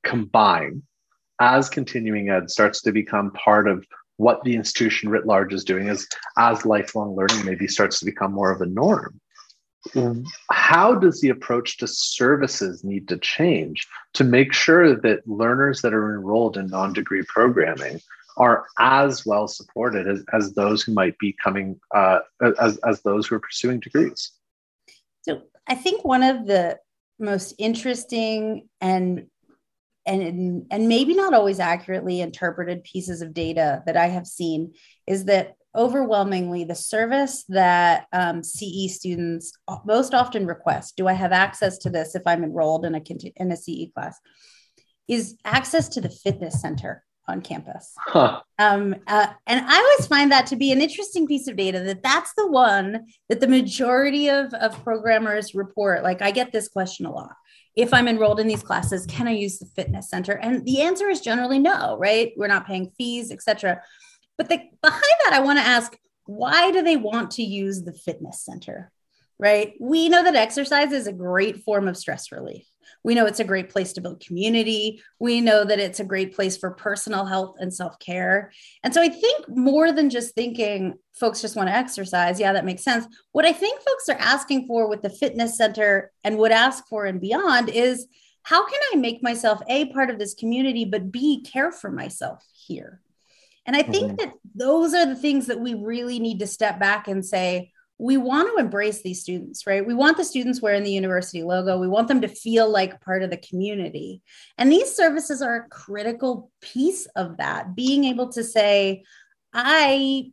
combine, 0.03 0.83
as 1.41 1.69
continuing 1.69 2.29
ed 2.29 2.49
starts 2.49 2.81
to 2.83 2.91
become 2.91 3.31
part 3.31 3.67
of 3.67 3.85
what 4.17 4.41
the 4.43 4.55
institution 4.55 5.09
writ 5.09 5.25
large 5.25 5.53
is 5.53 5.65
doing 5.65 5.89
as 5.89 6.07
as 6.37 6.65
lifelong 6.65 7.15
learning 7.15 7.43
maybe 7.43 7.67
starts 7.67 7.99
to 7.99 8.05
become 8.05 8.31
more 8.31 8.51
of 8.51 8.61
a 8.61 8.65
norm. 8.65 9.19
How 10.49 10.95
does 10.95 11.21
the 11.21 11.29
approach 11.29 11.77
to 11.77 11.87
services 11.87 12.83
need 12.83 13.07
to 13.09 13.17
change 13.17 13.87
to 14.13 14.23
make 14.23 14.51
sure 14.51 14.95
that 14.95 15.27
learners 15.27 15.81
that 15.81 15.93
are 15.93 16.15
enrolled 16.15 16.57
in 16.57 16.67
non-degree 16.67 17.23
programming 17.27 18.01
are 18.37 18.65
as 18.79 19.25
well 19.25 19.47
supported 19.47 20.07
as, 20.07 20.23
as 20.33 20.53
those 20.53 20.81
who 20.81 20.93
might 20.93 21.17
be 21.19 21.35
coming 21.43 21.79
uh, 21.93 22.19
as, 22.59 22.77
as 22.77 23.01
those 23.01 23.27
who 23.27 23.35
are 23.35 23.39
pursuing 23.39 23.79
degrees 23.79 24.31
so 25.25 25.41
i 25.67 25.75
think 25.75 26.05
one 26.05 26.23
of 26.23 26.45
the 26.45 26.77
most 27.19 27.53
interesting 27.57 28.67
and 28.81 29.27
and 30.05 30.65
and 30.69 30.87
maybe 30.87 31.15
not 31.15 31.33
always 31.33 31.59
accurately 31.59 32.21
interpreted 32.21 32.83
pieces 32.83 33.21
of 33.21 33.33
data 33.33 33.81
that 33.85 33.97
I 33.97 34.07
have 34.07 34.27
seen 34.27 34.73
is 35.07 35.25
that 35.25 35.55
overwhelmingly 35.75 36.63
the 36.63 36.75
service 36.75 37.43
that 37.49 38.05
um, 38.13 38.43
CE 38.43 38.87
students 38.87 39.51
most 39.83 40.13
often 40.13 40.45
request, 40.45 40.95
do 40.95 41.07
I 41.07 41.13
have 41.13 41.31
access 41.31 41.77
to 41.79 41.89
this 41.89 42.15
if 42.15 42.21
I'm 42.25 42.43
enrolled 42.43 42.85
in 42.85 42.95
a 42.95 43.01
in 43.35 43.51
a 43.51 43.57
CE 43.57 43.91
class, 43.93 44.19
is 45.07 45.35
access 45.43 45.89
to 45.89 46.01
the 46.01 46.09
fitness 46.09 46.61
center 46.61 47.03
on 47.27 47.41
campus. 47.41 47.93
Huh. 47.97 48.41
Um, 48.59 48.95
uh, 49.07 49.27
and 49.47 49.65
I 49.65 49.77
always 49.77 50.07
find 50.07 50.31
that 50.31 50.47
to 50.47 50.55
be 50.55 50.71
an 50.71 50.81
interesting 50.81 51.27
piece 51.27 51.47
of 51.47 51.55
data 51.55 51.79
that 51.79 52.03
that's 52.03 52.33
the 52.37 52.47
one 52.47 53.07
that 53.29 53.39
the 53.39 53.47
majority 53.47 54.29
of, 54.29 54.53
of 54.53 54.83
programmers 54.83 55.55
report. 55.55 56.03
Like 56.03 56.21
I 56.21 56.31
get 56.31 56.51
this 56.51 56.67
question 56.67 57.05
a 57.05 57.11
lot 57.11 57.35
if 57.75 57.93
I'm 57.93 58.07
enrolled 58.07 58.39
in 58.39 58.47
these 58.47 58.63
classes, 58.63 59.05
can 59.05 59.27
I 59.27 59.31
use 59.31 59.59
the 59.59 59.65
fitness 59.65 60.09
center? 60.09 60.33
And 60.33 60.65
the 60.65 60.81
answer 60.81 61.09
is 61.09 61.21
generally 61.21 61.59
no, 61.59 61.97
right? 61.97 62.31
We're 62.37 62.47
not 62.47 62.67
paying 62.67 62.91
fees, 62.97 63.31
etc. 63.31 63.81
But 64.37 64.49
the, 64.49 64.61
behind 64.81 65.03
that, 65.25 65.33
I 65.33 65.41
want 65.41 65.59
to 65.59 65.65
ask, 65.65 65.95
why 66.25 66.71
do 66.71 66.81
they 66.81 66.97
want 66.97 67.31
to 67.31 67.43
use 67.43 67.83
the 67.83 67.93
fitness 67.93 68.43
center? 68.43 68.91
Right? 69.37 69.73
We 69.81 70.07
know 70.07 70.23
that 70.23 70.35
exercise 70.35 70.93
is 70.93 71.07
a 71.07 71.13
great 71.13 71.63
form 71.63 71.89
of 71.89 71.97
stress 71.97 72.31
relief. 72.31 72.65
We 73.05 73.13
know 73.13 73.27
it's 73.27 73.39
a 73.39 73.43
great 73.43 73.69
place 73.69 73.93
to 73.93 74.01
build 74.01 74.19
community. 74.19 74.99
We 75.19 75.39
know 75.39 75.63
that 75.63 75.77
it's 75.77 75.99
a 75.99 76.03
great 76.03 76.35
place 76.35 76.57
for 76.57 76.71
personal 76.71 77.23
health 77.23 77.57
and 77.59 77.71
self 77.71 77.99
care. 77.99 78.51
And 78.83 78.91
so 78.95 78.99
I 78.99 79.09
think 79.09 79.47
more 79.47 79.91
than 79.91 80.09
just 80.09 80.33
thinking 80.33 80.95
folks 81.13 81.39
just 81.39 81.55
want 81.55 81.69
to 81.69 81.75
exercise, 81.75 82.39
yeah, 82.39 82.51
that 82.53 82.65
makes 82.65 82.83
sense. 82.83 83.05
What 83.31 83.45
I 83.45 83.53
think 83.53 83.79
folks 83.79 84.09
are 84.09 84.17
asking 84.17 84.65
for 84.65 84.89
with 84.89 85.03
the 85.03 85.11
fitness 85.11 85.55
center 85.55 86.11
and 86.23 86.39
would 86.39 86.51
ask 86.51 86.87
for 86.87 87.05
and 87.05 87.21
beyond 87.21 87.69
is 87.69 88.07
how 88.41 88.65
can 88.65 88.79
I 88.91 88.95
make 88.95 89.21
myself 89.21 89.61
a 89.69 89.85
part 89.93 90.09
of 90.09 90.17
this 90.17 90.33
community, 90.33 90.83
but 90.83 91.11
b 91.11 91.43
care 91.43 91.71
for 91.71 91.91
myself 91.91 92.43
here? 92.53 93.01
And 93.67 93.75
I 93.75 93.83
think 93.83 94.13
mm-hmm. 94.13 94.15
that 94.15 94.33
those 94.55 94.95
are 94.95 95.05
the 95.05 95.15
things 95.15 95.45
that 95.45 95.59
we 95.59 95.75
really 95.75 96.17
need 96.17 96.39
to 96.39 96.47
step 96.47 96.79
back 96.79 97.07
and 97.07 97.23
say, 97.23 97.71
we 97.97 98.17
want 98.17 98.49
to 98.49 98.61
embrace 98.61 99.01
these 99.01 99.21
students, 99.21 99.65
right? 99.65 99.85
We 99.85 99.93
want 99.93 100.17
the 100.17 100.25
students 100.25 100.61
wearing 100.61 100.83
the 100.83 100.91
university 100.91 101.43
logo. 101.43 101.79
We 101.79 101.87
want 101.87 102.07
them 102.09 102.21
to 102.21 102.27
feel 102.27 102.69
like 102.69 103.01
part 103.01 103.23
of 103.23 103.29
the 103.29 103.37
community. 103.37 104.21
And 104.57 104.71
these 104.71 104.93
services 104.93 105.41
are 105.41 105.55
a 105.55 105.69
critical 105.69 106.51
piece 106.61 107.05
of 107.15 107.37
that. 107.37 107.73
Being 107.75 108.03
able 108.03 108.29
to 108.33 108.43
say, 108.43 109.03
I, 109.53 110.31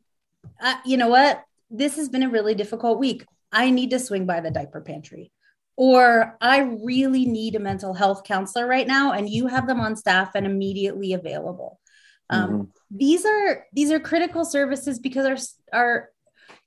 uh, 0.61 0.77
you 0.85 0.97
know 0.97 1.09
what, 1.09 1.45
this 1.71 1.97
has 1.97 2.09
been 2.09 2.25
a 2.25 2.31
really 2.31 2.57
difficult 2.57 2.99
week. 2.99 3.25
I 3.53 3.71
need 3.71 3.91
to 3.91 4.01
swing 4.01 4.27
by 4.27 4.41
the 4.41 4.51
diaper 4.51 4.81
pantry. 4.81 5.31
Or 5.77 6.37
I 6.41 6.59
really 6.59 7.25
need 7.25 7.55
a 7.55 7.61
mental 7.61 7.95
health 7.95 8.25
counselor 8.25 8.67
right 8.67 8.87
now, 8.87 9.13
and 9.13 9.29
you 9.29 9.47
have 9.47 9.67
them 9.67 9.81
on 9.81 9.97
staff 9.97 10.33
and 10.35 10.47
immediately 10.47 11.15
available. 11.15 11.81
Um, 12.29 12.51
mm-hmm. 12.51 12.63
These 12.91 13.25
are 13.25 13.67
these 13.73 13.91
are 13.91 13.99
critical 13.99 14.45
services 14.45 14.99
because 14.99 15.27
our 15.73 15.79
our 15.79 16.11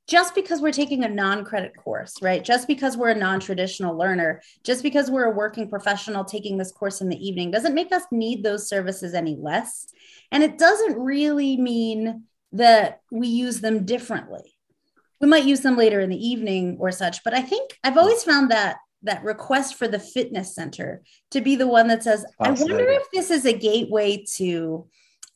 just 0.07 0.35
because 0.35 0.61
we're 0.61 0.71
taking 0.71 1.03
a 1.03 1.09
non-credit 1.09 1.75
course, 1.75 2.21
right? 2.21 2.43
Just 2.43 2.67
because 2.67 2.95
we're 2.95 3.09
a 3.09 3.15
non-traditional 3.15 3.97
learner, 3.97 4.41
just 4.63 4.83
because 4.83 5.09
we're 5.09 5.25
a 5.25 5.35
working 5.35 5.69
professional 5.69 6.23
taking 6.23 6.57
this 6.57 6.71
course 6.71 7.01
in 7.01 7.09
the 7.09 7.27
evening 7.27 7.49
doesn't 7.49 7.73
make 7.73 7.91
us 7.91 8.03
need 8.11 8.43
those 8.43 8.69
services 8.69 9.13
any 9.13 9.35
less. 9.39 9.87
And 10.31 10.43
it 10.43 10.57
doesn't 10.57 10.99
really 10.99 11.57
mean 11.57 12.23
that 12.51 13.01
we 13.11 13.27
use 13.27 13.61
them 13.61 13.85
differently. 13.85 14.55
We 15.19 15.27
might 15.27 15.45
use 15.45 15.61
them 15.61 15.77
later 15.77 15.99
in 15.99 16.09
the 16.09 16.27
evening 16.27 16.77
or 16.79 16.91
such, 16.91 17.23
but 17.23 17.33
I 17.33 17.41
think 17.41 17.79
I've 17.83 17.97
always 17.97 18.23
found 18.23 18.51
that 18.51 18.77
that 19.03 19.23
request 19.23 19.75
for 19.75 19.87
the 19.87 19.99
fitness 19.99 20.55
center 20.55 21.03
to 21.31 21.41
be 21.41 21.55
the 21.55 21.67
one 21.67 21.87
that 21.87 22.03
says, 22.03 22.25
I 22.39 22.51
wonder 22.51 22.89
if 22.89 23.03
this 23.11 23.29
is 23.29 23.45
a 23.45 23.53
gateway 23.53 24.25
to 24.35 24.87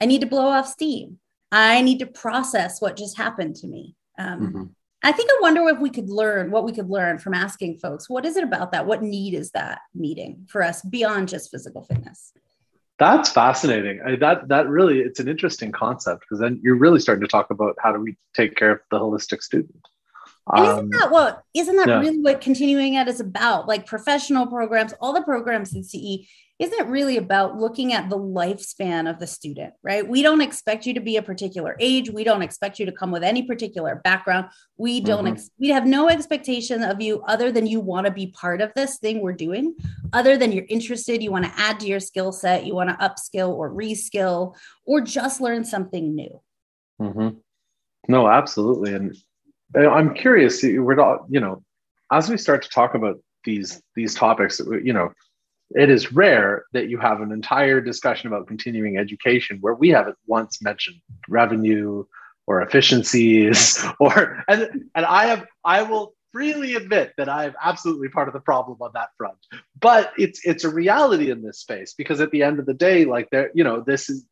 I 0.02 0.06
need 0.06 0.22
to 0.22 0.28
blow 0.28 0.48
off 0.48 0.68
steam. 0.68 1.20
I 1.52 1.82
need 1.82 2.00
to 2.00 2.06
process 2.06 2.82
what 2.82 2.98
just 2.98 3.18
happened 3.18 3.56
to 3.58 3.68
me. 3.68 3.96
Um, 4.20 4.40
mm-hmm. 4.40 4.64
I 5.02 5.14
think 5.14 5.30
I 5.32 5.40
wonder 5.42 5.68
if 5.70 5.80
we 5.80 5.90
could 5.90 6.10
learn 6.10 6.52
what 6.52 6.66
we 6.66 6.74
could 6.74 6.90
learn 6.90 7.20
from 7.20 7.34
asking 7.34 7.78
folks, 7.78 8.10
what 8.10 8.26
is 8.26 8.36
it 8.36 8.44
about 8.44 8.74
that? 8.74 8.86
What 8.86 9.02
need 9.02 9.34
is 9.34 9.52
that 9.52 9.80
meeting 9.96 10.46
for 10.50 10.62
us 10.62 10.82
beyond 10.82 11.30
just 11.30 11.50
physical 11.50 11.84
fitness? 11.84 12.34
That's 12.98 13.30
fascinating. 13.30 14.02
I, 14.06 14.18
that 14.18 14.50
that 14.50 14.68
really 14.68 15.00
it's 15.00 15.22
an 15.22 15.30
interesting 15.30 15.72
concept 15.72 16.22
because 16.22 16.42
then 16.42 16.60
you're 16.62 16.76
really 16.76 17.00
starting 17.00 17.22
to 17.22 17.30
talk 17.30 17.50
about 17.50 17.78
how 17.82 17.94
do 17.94 18.00
we 18.02 18.18
take 18.36 18.58
care 18.58 18.72
of 18.72 18.80
the 18.92 19.00
holistic 19.00 19.42
student. 19.42 19.88
And 20.52 20.66
isn't 20.66 20.80
um, 20.80 20.90
that 20.92 21.12
what 21.12 21.44
isn't 21.54 21.76
that 21.76 21.88
yeah. 21.88 22.00
really 22.00 22.20
what 22.20 22.42
continuing 22.42 22.98
ed 22.98 23.08
is 23.08 23.20
about? 23.20 23.68
Like 23.68 23.86
professional 23.86 24.48
programs, 24.48 24.94
all 25.00 25.14
the 25.14 25.22
programs 25.22 25.76
in 25.76 25.84
CE 25.84 26.28
isn't 26.60 26.90
really 26.90 27.16
about 27.16 27.58
looking 27.58 27.94
at 27.94 28.10
the 28.10 28.18
lifespan 28.18 29.10
of 29.10 29.18
the 29.18 29.26
student, 29.26 29.74
right? 29.82 30.06
We 30.06 30.22
don't 30.22 30.42
expect 30.42 30.86
you 30.86 30.94
to 30.94 31.00
be 31.00 31.16
a 31.16 31.22
particular 31.22 31.78
age. 31.80 32.10
We 32.10 32.26
don't 32.26 32.42
expect 32.42 32.80
you 32.80 32.86
to 32.86 32.92
come 32.92 33.12
with 33.12 33.24
any 33.24 33.44
particular 33.44 34.02
background. 34.04 34.48
We 34.76 35.00
don't, 35.00 35.24
mm-hmm. 35.24 35.36
ex- 35.36 35.52
we 35.58 35.70
have 35.70 35.86
no 35.86 36.10
expectation 36.10 36.84
of 36.84 37.02
you 37.02 37.22
other 37.28 37.50
than 37.54 37.66
you 37.66 37.80
want 37.80 38.08
to 38.08 38.12
be 38.12 38.28
part 38.28 38.60
of 38.60 38.74
this 38.76 38.98
thing 38.98 39.22
we're 39.22 39.32
doing, 39.32 39.74
other 40.12 40.36
than 40.36 40.52
you're 40.52 40.66
interested, 40.68 41.24
you 41.24 41.32
want 41.32 41.46
to 41.46 41.54
add 41.56 41.80
to 41.80 41.88
your 41.88 42.02
skill 42.02 42.34
set, 42.34 42.66
you 42.66 42.76
want 42.76 42.90
to 42.90 42.96
upskill 42.98 43.54
or 43.54 43.72
reskill, 43.72 44.56
or 44.86 45.00
just 45.00 45.40
learn 45.40 45.64
something 45.64 46.14
new. 46.14 46.42
Mm-hmm. 47.02 47.38
No, 48.10 48.28
absolutely. 48.28 48.96
And 48.96 49.16
I'm 49.76 50.14
curious, 50.14 50.64
we're 50.64 50.96
not, 50.96 51.26
you 51.30 51.40
know, 51.40 51.64
as 52.12 52.30
we 52.30 52.38
start 52.38 52.64
to 52.64 52.70
talk 52.70 52.96
about 52.96 53.20
these 53.44 53.82
these 53.96 54.16
topics, 54.16 54.60
you 54.60 54.94
know, 54.94 55.12
it 55.72 55.90
is 55.90 56.12
rare 56.12 56.66
that 56.74 56.90
you 56.90 56.98
have 56.98 57.22
an 57.22 57.32
entire 57.32 57.82
discussion 57.82 58.28
about 58.28 58.48
continuing 58.48 58.98
education 58.98 59.60
where 59.62 59.76
we 59.76 59.90
haven't 59.90 60.18
once 60.26 60.62
mentioned 60.62 60.98
revenue 61.28 62.04
or 62.48 62.62
efficiencies 62.62 63.84
or 64.00 64.44
and, 64.48 64.90
and 64.96 65.06
i 65.06 65.28
have 65.28 65.46
i 65.64 65.84
will 65.84 66.14
freely 66.32 66.76
admit 66.76 67.14
that 67.18 67.30
i 67.30 67.46
am 67.46 67.54
absolutely 67.64 68.10
part 68.10 68.28
of 68.28 68.34
the 68.34 68.40
problem 68.40 68.78
on 68.82 68.92
that 68.94 69.10
front. 69.18 69.38
But 69.80 70.12
it's 70.18 70.46
it's 70.46 70.64
a 70.64 70.70
reality 70.70 71.32
in 71.32 71.42
this 71.42 71.60
space 71.60 71.94
because 71.94 72.20
at 72.22 72.32
the 72.32 72.44
end 72.44 72.60
of 72.60 72.66
the 72.66 72.74
day 72.74 73.06
like 73.06 73.30
there 73.32 73.52
you 73.54 73.64
know 73.64 73.82
this 73.82 74.10
is 74.10 74.26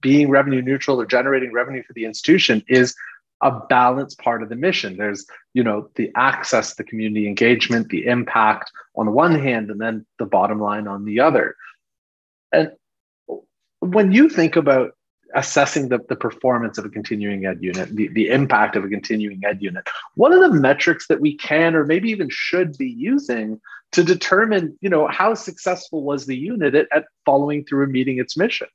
being 0.00 0.30
revenue 0.30 0.62
neutral 0.62 1.00
or 1.00 1.06
generating 1.06 1.52
revenue 1.52 1.82
for 1.82 1.92
the 1.92 2.04
institution 2.04 2.62
is 2.68 2.94
a 3.40 3.60
balanced 3.68 4.18
part 4.18 4.42
of 4.42 4.48
the 4.48 4.56
mission. 4.56 4.96
There's, 4.96 5.26
you 5.54 5.62
know, 5.62 5.88
the 5.94 6.10
access, 6.16 6.74
the 6.74 6.84
community 6.84 7.28
engagement, 7.28 7.88
the 7.88 8.06
impact 8.06 8.70
on 8.96 9.06
the 9.06 9.12
one 9.12 9.38
hand, 9.38 9.70
and 9.70 9.80
then 9.80 10.06
the 10.18 10.26
bottom 10.26 10.60
line 10.60 10.88
on 10.88 11.04
the 11.04 11.20
other. 11.20 11.54
And 12.52 12.72
when 13.80 14.12
you 14.12 14.28
think 14.28 14.56
about 14.56 14.92
assessing 15.34 15.88
the, 15.88 15.98
the 16.08 16.16
performance 16.16 16.78
of 16.78 16.84
a 16.84 16.88
continuing 16.88 17.44
ed 17.44 17.58
unit, 17.60 17.94
the, 17.94 18.08
the 18.08 18.28
impact 18.28 18.76
of 18.76 18.84
a 18.84 18.88
continuing 18.88 19.40
ed 19.44 19.58
unit, 19.60 19.86
what 20.14 20.32
are 20.32 20.40
the 20.40 20.54
metrics 20.54 21.06
that 21.08 21.20
we 21.20 21.36
can 21.36 21.74
or 21.74 21.84
maybe 21.84 22.10
even 22.10 22.28
should 22.30 22.76
be 22.76 22.88
using 22.88 23.60
to 23.92 24.02
determine, 24.02 24.76
you 24.80 24.90
know, 24.90 25.06
how 25.06 25.34
successful 25.34 26.02
was 26.02 26.26
the 26.26 26.36
unit 26.36 26.74
at, 26.74 26.88
at 26.92 27.04
following 27.24 27.64
through 27.64 27.84
and 27.84 27.92
meeting 27.92 28.18
its 28.18 28.36
mission? 28.36 28.68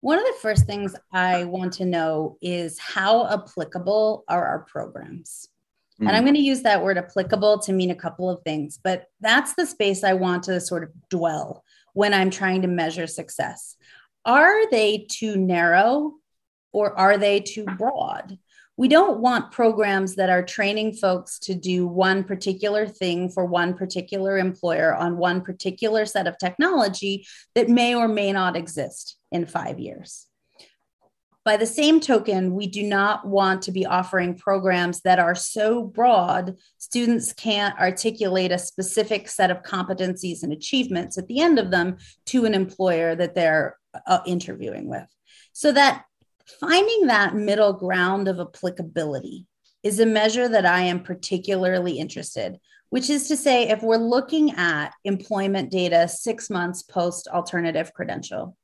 One 0.00 0.18
of 0.18 0.24
the 0.24 0.38
first 0.40 0.66
things 0.66 0.94
I 1.12 1.44
want 1.44 1.74
to 1.74 1.84
know 1.84 2.38
is 2.40 2.78
how 2.78 3.28
applicable 3.28 4.24
are 4.28 4.46
our 4.46 4.60
programs? 4.60 5.48
Mm. 6.00 6.08
And 6.08 6.16
I'm 6.16 6.24
going 6.24 6.34
to 6.34 6.40
use 6.40 6.62
that 6.62 6.82
word 6.82 6.98
applicable 6.98 7.58
to 7.60 7.72
mean 7.72 7.90
a 7.90 7.96
couple 7.96 8.30
of 8.30 8.42
things, 8.42 8.78
but 8.82 9.04
that's 9.20 9.54
the 9.54 9.66
space 9.66 10.02
I 10.02 10.14
want 10.14 10.44
to 10.44 10.60
sort 10.60 10.84
of 10.84 10.90
dwell 11.10 11.64
when 11.92 12.14
I'm 12.14 12.30
trying 12.30 12.62
to 12.62 12.68
measure 12.68 13.06
success. 13.06 13.76
Are 14.24 14.70
they 14.70 15.06
too 15.10 15.36
narrow 15.36 16.14
or 16.72 16.98
are 16.98 17.18
they 17.18 17.40
too 17.40 17.64
broad? 17.64 18.38
We 18.80 18.88
don't 18.88 19.20
want 19.20 19.52
programs 19.52 20.14
that 20.14 20.30
are 20.30 20.42
training 20.42 20.94
folks 20.94 21.38
to 21.40 21.54
do 21.54 21.86
one 21.86 22.24
particular 22.24 22.86
thing 22.86 23.28
for 23.28 23.44
one 23.44 23.74
particular 23.74 24.38
employer 24.38 24.94
on 24.94 25.18
one 25.18 25.42
particular 25.42 26.06
set 26.06 26.26
of 26.26 26.38
technology 26.38 27.26
that 27.54 27.68
may 27.68 27.94
or 27.94 28.08
may 28.08 28.32
not 28.32 28.56
exist 28.56 29.18
in 29.30 29.44
five 29.44 29.78
years. 29.78 30.28
By 31.44 31.58
the 31.58 31.66
same 31.66 32.00
token, 32.00 32.54
we 32.54 32.68
do 32.68 32.82
not 32.82 33.26
want 33.26 33.60
to 33.64 33.70
be 33.70 33.84
offering 33.84 34.34
programs 34.34 35.02
that 35.02 35.18
are 35.18 35.34
so 35.34 35.84
broad, 35.84 36.56
students 36.78 37.34
can't 37.34 37.78
articulate 37.78 38.50
a 38.50 38.58
specific 38.58 39.28
set 39.28 39.50
of 39.50 39.62
competencies 39.62 40.42
and 40.42 40.54
achievements 40.54 41.18
at 41.18 41.28
the 41.28 41.40
end 41.40 41.58
of 41.58 41.70
them 41.70 41.98
to 42.28 42.46
an 42.46 42.54
employer 42.54 43.14
that 43.14 43.34
they're 43.34 43.76
uh, 44.06 44.20
interviewing 44.24 44.88
with. 44.88 45.06
So 45.52 45.70
that 45.72 46.04
finding 46.58 47.06
that 47.06 47.34
middle 47.34 47.72
ground 47.72 48.28
of 48.28 48.40
applicability 48.40 49.46
is 49.82 50.00
a 50.00 50.06
measure 50.06 50.48
that 50.48 50.66
I 50.66 50.82
am 50.82 51.02
particularly 51.02 51.98
interested, 51.98 52.58
which 52.90 53.08
is 53.08 53.28
to 53.28 53.36
say, 53.36 53.68
if 53.68 53.82
we're 53.82 53.96
looking 53.96 54.52
at 54.52 54.92
employment 55.04 55.70
data 55.70 56.08
six 56.08 56.50
months 56.50 56.82
post 56.82 57.28
alternative 57.28 57.92
credential, 57.94 58.56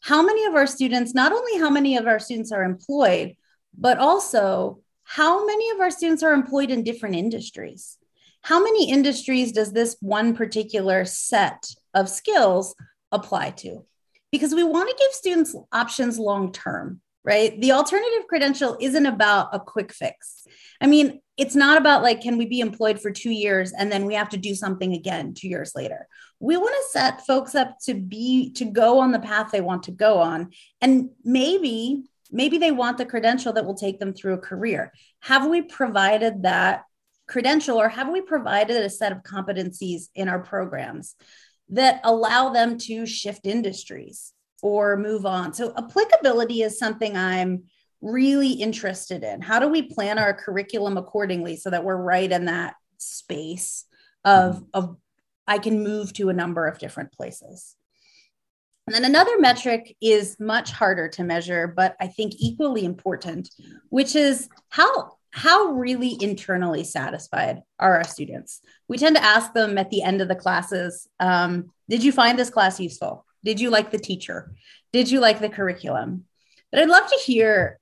how 0.00 0.22
many 0.22 0.44
of 0.46 0.54
our 0.54 0.66
students, 0.66 1.14
not 1.14 1.32
only 1.32 1.58
how 1.58 1.70
many 1.70 1.96
of 1.96 2.06
our 2.06 2.18
students 2.18 2.52
are 2.52 2.64
employed, 2.64 3.36
but 3.76 3.98
also 3.98 4.80
how 5.04 5.46
many 5.46 5.70
of 5.70 5.80
our 5.80 5.90
students 5.90 6.22
are 6.22 6.32
employed 6.32 6.70
in 6.70 6.82
different 6.82 7.14
industries? 7.14 7.98
How 8.42 8.62
many 8.62 8.90
industries 8.90 9.52
does 9.52 9.72
this 9.72 9.96
one 10.00 10.34
particular 10.34 11.04
set 11.04 11.66
of 11.94 12.08
skills 12.08 12.74
apply 13.12 13.50
to? 13.50 13.84
Because 14.32 14.54
we 14.54 14.64
want 14.64 14.88
to 14.88 14.96
give 14.98 15.12
students 15.12 15.54
options 15.70 16.18
long 16.18 16.50
term, 16.52 17.00
right? 17.22 17.58
The 17.60 17.72
alternative 17.72 18.26
credential 18.28 18.76
isn't 18.80 19.06
about 19.06 19.50
a 19.52 19.60
quick 19.60 19.92
fix. 19.92 20.46
I 20.80 20.88
mean, 20.88 21.20
it's 21.36 21.54
not 21.54 21.78
about 21.78 22.02
like, 22.02 22.20
can 22.20 22.38
we 22.38 22.46
be 22.46 22.60
employed 22.60 23.00
for 23.00 23.10
two 23.10 23.30
years 23.30 23.72
and 23.72 23.90
then 23.90 24.04
we 24.04 24.14
have 24.14 24.30
to 24.30 24.36
do 24.36 24.54
something 24.54 24.92
again 24.94 25.34
two 25.34 25.48
years 25.48 25.72
later? 25.74 26.08
We 26.40 26.56
want 26.56 26.74
to 26.74 26.98
set 26.98 27.26
folks 27.26 27.54
up 27.54 27.76
to 27.84 27.94
be, 27.94 28.52
to 28.54 28.64
go 28.64 28.98
on 28.98 29.12
the 29.12 29.20
path 29.20 29.50
they 29.52 29.60
want 29.60 29.84
to 29.84 29.92
go 29.92 30.18
on. 30.18 30.50
And 30.80 31.10
maybe, 31.24 32.02
maybe 32.30 32.58
they 32.58 32.72
want 32.72 32.98
the 32.98 33.06
credential 33.06 33.52
that 33.52 33.64
will 33.64 33.76
take 33.76 34.00
them 34.00 34.12
through 34.12 34.34
a 34.34 34.38
career. 34.38 34.92
Have 35.20 35.46
we 35.46 35.62
provided 35.62 36.42
that 36.42 36.82
credential 37.28 37.80
or 37.80 37.88
have 37.88 38.10
we 38.10 38.20
provided 38.20 38.76
a 38.76 38.90
set 38.90 39.12
of 39.12 39.22
competencies 39.22 40.08
in 40.14 40.28
our 40.28 40.40
programs 40.40 41.14
that 41.72 42.00
allow 42.04 42.50
them 42.50 42.78
to 42.78 43.04
shift 43.06 43.46
industries 43.46 44.32
or 44.62 44.96
move 44.96 45.26
on? 45.26 45.52
So, 45.52 45.72
applicability 45.76 46.62
is 46.62 46.78
something 46.78 47.16
I'm 47.16 47.64
really 48.00 48.52
interested 48.52 49.22
in. 49.22 49.40
How 49.40 49.58
do 49.58 49.68
we 49.68 49.82
plan 49.82 50.18
our 50.18 50.34
curriculum 50.34 50.96
accordingly 50.96 51.56
so 51.56 51.70
that 51.70 51.84
we're 51.84 51.96
right 51.96 52.30
in 52.30 52.46
that 52.46 52.74
space 52.98 53.84
of, 54.24 54.56
mm-hmm. 54.56 54.64
of 54.74 54.96
I 55.46 55.58
can 55.58 55.82
move 55.82 56.12
to 56.14 56.28
a 56.28 56.34
number 56.34 56.66
of 56.66 56.78
different 56.78 57.12
places? 57.12 57.76
And 58.86 58.94
then 58.94 59.04
another 59.04 59.38
metric 59.38 59.96
is 60.00 60.36
much 60.40 60.72
harder 60.72 61.08
to 61.10 61.22
measure, 61.22 61.68
but 61.68 61.96
I 62.00 62.08
think 62.08 62.34
equally 62.38 62.84
important, 62.84 63.48
which 63.90 64.16
is 64.16 64.48
how 64.70 65.18
how 65.32 65.72
really 65.72 66.16
internally 66.20 66.84
satisfied 66.84 67.62
are 67.78 67.96
our 67.96 68.04
students? 68.04 68.60
We 68.86 68.98
tend 68.98 69.16
to 69.16 69.24
ask 69.24 69.52
them 69.54 69.78
at 69.78 69.90
the 69.90 70.02
end 70.02 70.20
of 70.20 70.28
the 70.28 70.34
classes, 70.34 71.08
um, 71.20 71.70
did 71.88 72.04
you 72.04 72.12
find 72.12 72.38
this 72.38 72.50
class 72.50 72.78
useful? 72.78 73.24
Did 73.42 73.58
you 73.58 73.70
like 73.70 73.90
the 73.90 73.98
teacher? 73.98 74.52
Did 74.92 75.10
you 75.10 75.20
like 75.20 75.40
the 75.40 75.48
curriculum? 75.48 76.26
But 76.70 76.80
I'd 76.80 76.88
love 76.88 77.08
to 77.08 77.18
hear 77.24 77.80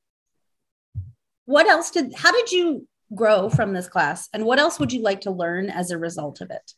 what 1.44 1.66
else 1.66 1.90
did 1.90 2.14
how 2.14 2.30
did 2.30 2.52
you 2.52 2.86
grow 3.12 3.50
from 3.50 3.72
this 3.72 3.88
class 3.88 4.28
and 4.32 4.44
what 4.44 4.60
else 4.60 4.78
would 4.78 4.92
you 4.92 5.02
like 5.02 5.22
to 5.22 5.32
learn 5.32 5.68
as 5.68 5.90
a 5.90 5.98
result 5.98 6.40
of 6.40 6.50
it 6.50 6.74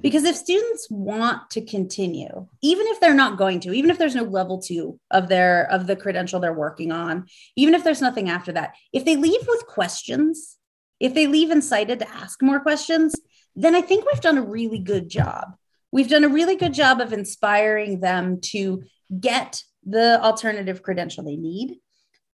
because 0.00 0.24
if 0.24 0.36
students 0.36 0.88
want 0.90 1.50
to 1.50 1.64
continue 1.64 2.46
even 2.62 2.86
if 2.88 3.00
they're 3.00 3.14
not 3.14 3.38
going 3.38 3.60
to 3.60 3.72
even 3.72 3.90
if 3.90 3.98
there's 3.98 4.14
no 4.14 4.24
level 4.24 4.60
2 4.60 4.98
of 5.10 5.28
their 5.28 5.70
of 5.70 5.86
the 5.86 5.96
credential 5.96 6.40
they're 6.40 6.52
working 6.52 6.92
on 6.92 7.26
even 7.56 7.74
if 7.74 7.84
there's 7.84 8.02
nothing 8.02 8.28
after 8.28 8.52
that 8.52 8.74
if 8.92 9.04
they 9.04 9.16
leave 9.16 9.46
with 9.46 9.66
questions 9.66 10.58
if 11.00 11.14
they 11.14 11.26
leave 11.26 11.50
incited 11.50 11.98
to 11.98 12.10
ask 12.10 12.42
more 12.42 12.60
questions 12.60 13.14
then 13.56 13.74
i 13.74 13.80
think 13.80 14.04
we've 14.04 14.20
done 14.20 14.38
a 14.38 14.42
really 14.42 14.78
good 14.78 15.08
job. 15.08 15.56
We've 15.94 16.08
done 16.08 16.24
a 16.24 16.28
really 16.28 16.56
good 16.56 16.74
job 16.74 17.00
of 17.00 17.12
inspiring 17.12 18.00
them 18.00 18.40
to 18.46 18.82
get 19.20 19.62
the 19.86 20.20
alternative 20.20 20.82
credential 20.82 21.22
they 21.22 21.36
need 21.36 21.76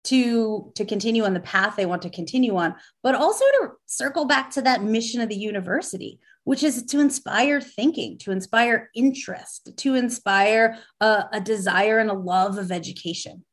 to 0.05 0.71
to 0.77 0.85
continue 0.85 1.25
on 1.25 1.35
the 1.35 1.41
path 1.41 1.75
they 1.75 1.87
want 1.87 2.03
to 2.03 2.11
continue 2.11 2.55
on 2.57 2.75
but 3.03 3.17
also 3.17 3.45
to 3.45 3.71
circle 3.87 4.27
back 4.27 4.51
to 4.51 4.63
that 4.63 4.85
mission 4.85 5.21
of 5.21 5.29
the 5.29 5.35
university 5.35 6.21
which 6.49 6.63
is 6.63 6.83
to 6.83 6.99
inspire 6.99 7.61
thinking 7.61 8.17
to 8.17 8.31
inspire 8.31 8.89
interest 8.95 9.71
to 9.77 9.95
inspire 9.95 10.79
a, 11.03 11.25
a 11.35 11.41
desire 11.41 11.99
and 11.99 12.09
a 12.09 12.15
love 12.15 12.57
of 12.57 12.73
education 12.73 13.45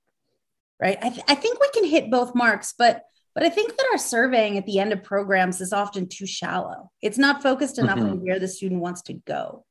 right 0.81 0.97
I, 1.01 1.09
th- 1.09 1.25
I 1.27 1.35
think 1.35 1.59
we 1.59 1.69
can 1.73 1.83
hit 1.83 2.09
both 2.09 2.33
marks 2.33 2.73
but 2.77 3.03
but 3.33 3.43
i 3.43 3.49
think 3.49 3.75
that 3.75 3.87
our 3.91 3.97
surveying 3.97 4.57
at 4.57 4.65
the 4.65 4.79
end 4.79 4.93
of 4.93 5.03
programs 5.03 5.59
is 5.59 5.73
often 5.73 6.07
too 6.07 6.25
shallow 6.25 6.89
it's 7.01 7.17
not 7.17 7.43
focused 7.43 7.79
enough 7.79 7.99
mm-hmm. 7.99 8.11
on 8.11 8.23
where 8.23 8.39
the 8.39 8.47
student 8.47 8.79
wants 8.79 9.01
to 9.01 9.13
go 9.13 9.65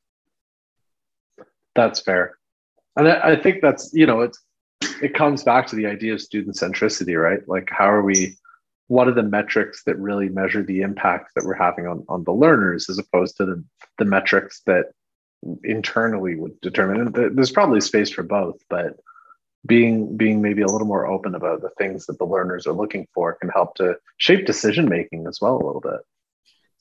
that's 1.75 2.01
fair 2.01 2.37
and 2.97 3.09
I, 3.09 3.33
I 3.33 3.37
think 3.37 3.63
that's 3.63 3.91
you 3.95 4.07
know 4.07 4.21
it's 4.21 4.39
it 5.03 5.15
comes 5.15 5.43
back 5.43 5.67
to 5.69 5.77
the 5.77 5.87
idea 5.87 6.13
of 6.15 6.21
student 6.21 6.57
centricity, 6.57 7.21
right? 7.21 7.41
Like, 7.49 7.69
how 7.71 7.91
are 7.91 8.03
we? 8.03 8.37
What 8.89 9.09
are 9.09 9.15
the 9.15 9.23
metrics 9.23 9.85
that 9.85 9.99
really 9.99 10.29
measure 10.29 10.63
the 10.63 10.83
impact 10.83 11.33
that 11.35 11.45
we're 11.45 11.55
having 11.55 11.87
on 11.87 12.05
on 12.09 12.25
the 12.25 12.33
learners, 12.33 12.89
as 12.89 12.99
opposed 12.99 13.37
to 13.39 13.47
the 13.47 13.65
the 13.99 14.05
metrics 14.05 14.63
that 14.67 14.87
internally 15.63 16.37
would 16.37 16.61
determine? 16.61 17.01
And 17.01 17.37
there's 17.37 17.53
probably 17.53 17.81
space 17.81 18.11
for 18.11 18.23
both, 18.23 18.57
but 18.69 18.97
being 19.67 20.17
being 20.17 20.43
maybe 20.43 20.63
a 20.63 20.67
little 20.67 20.87
more 20.87 21.07
open 21.07 21.35
about 21.35 21.63
the 21.63 21.71
things 21.79 22.07
that 22.07 22.19
the 22.19 22.27
learners 22.27 22.67
are 22.67 22.73
looking 22.73 23.07
for 23.15 23.35
can 23.35 23.49
help 23.49 23.75
to 23.77 23.97
shape 24.19 24.47
decision 24.47 24.89
making 24.89 25.27
as 25.27 25.39
well 25.41 25.55
a 25.55 25.65
little 25.65 25.81
bit. 25.81 26.01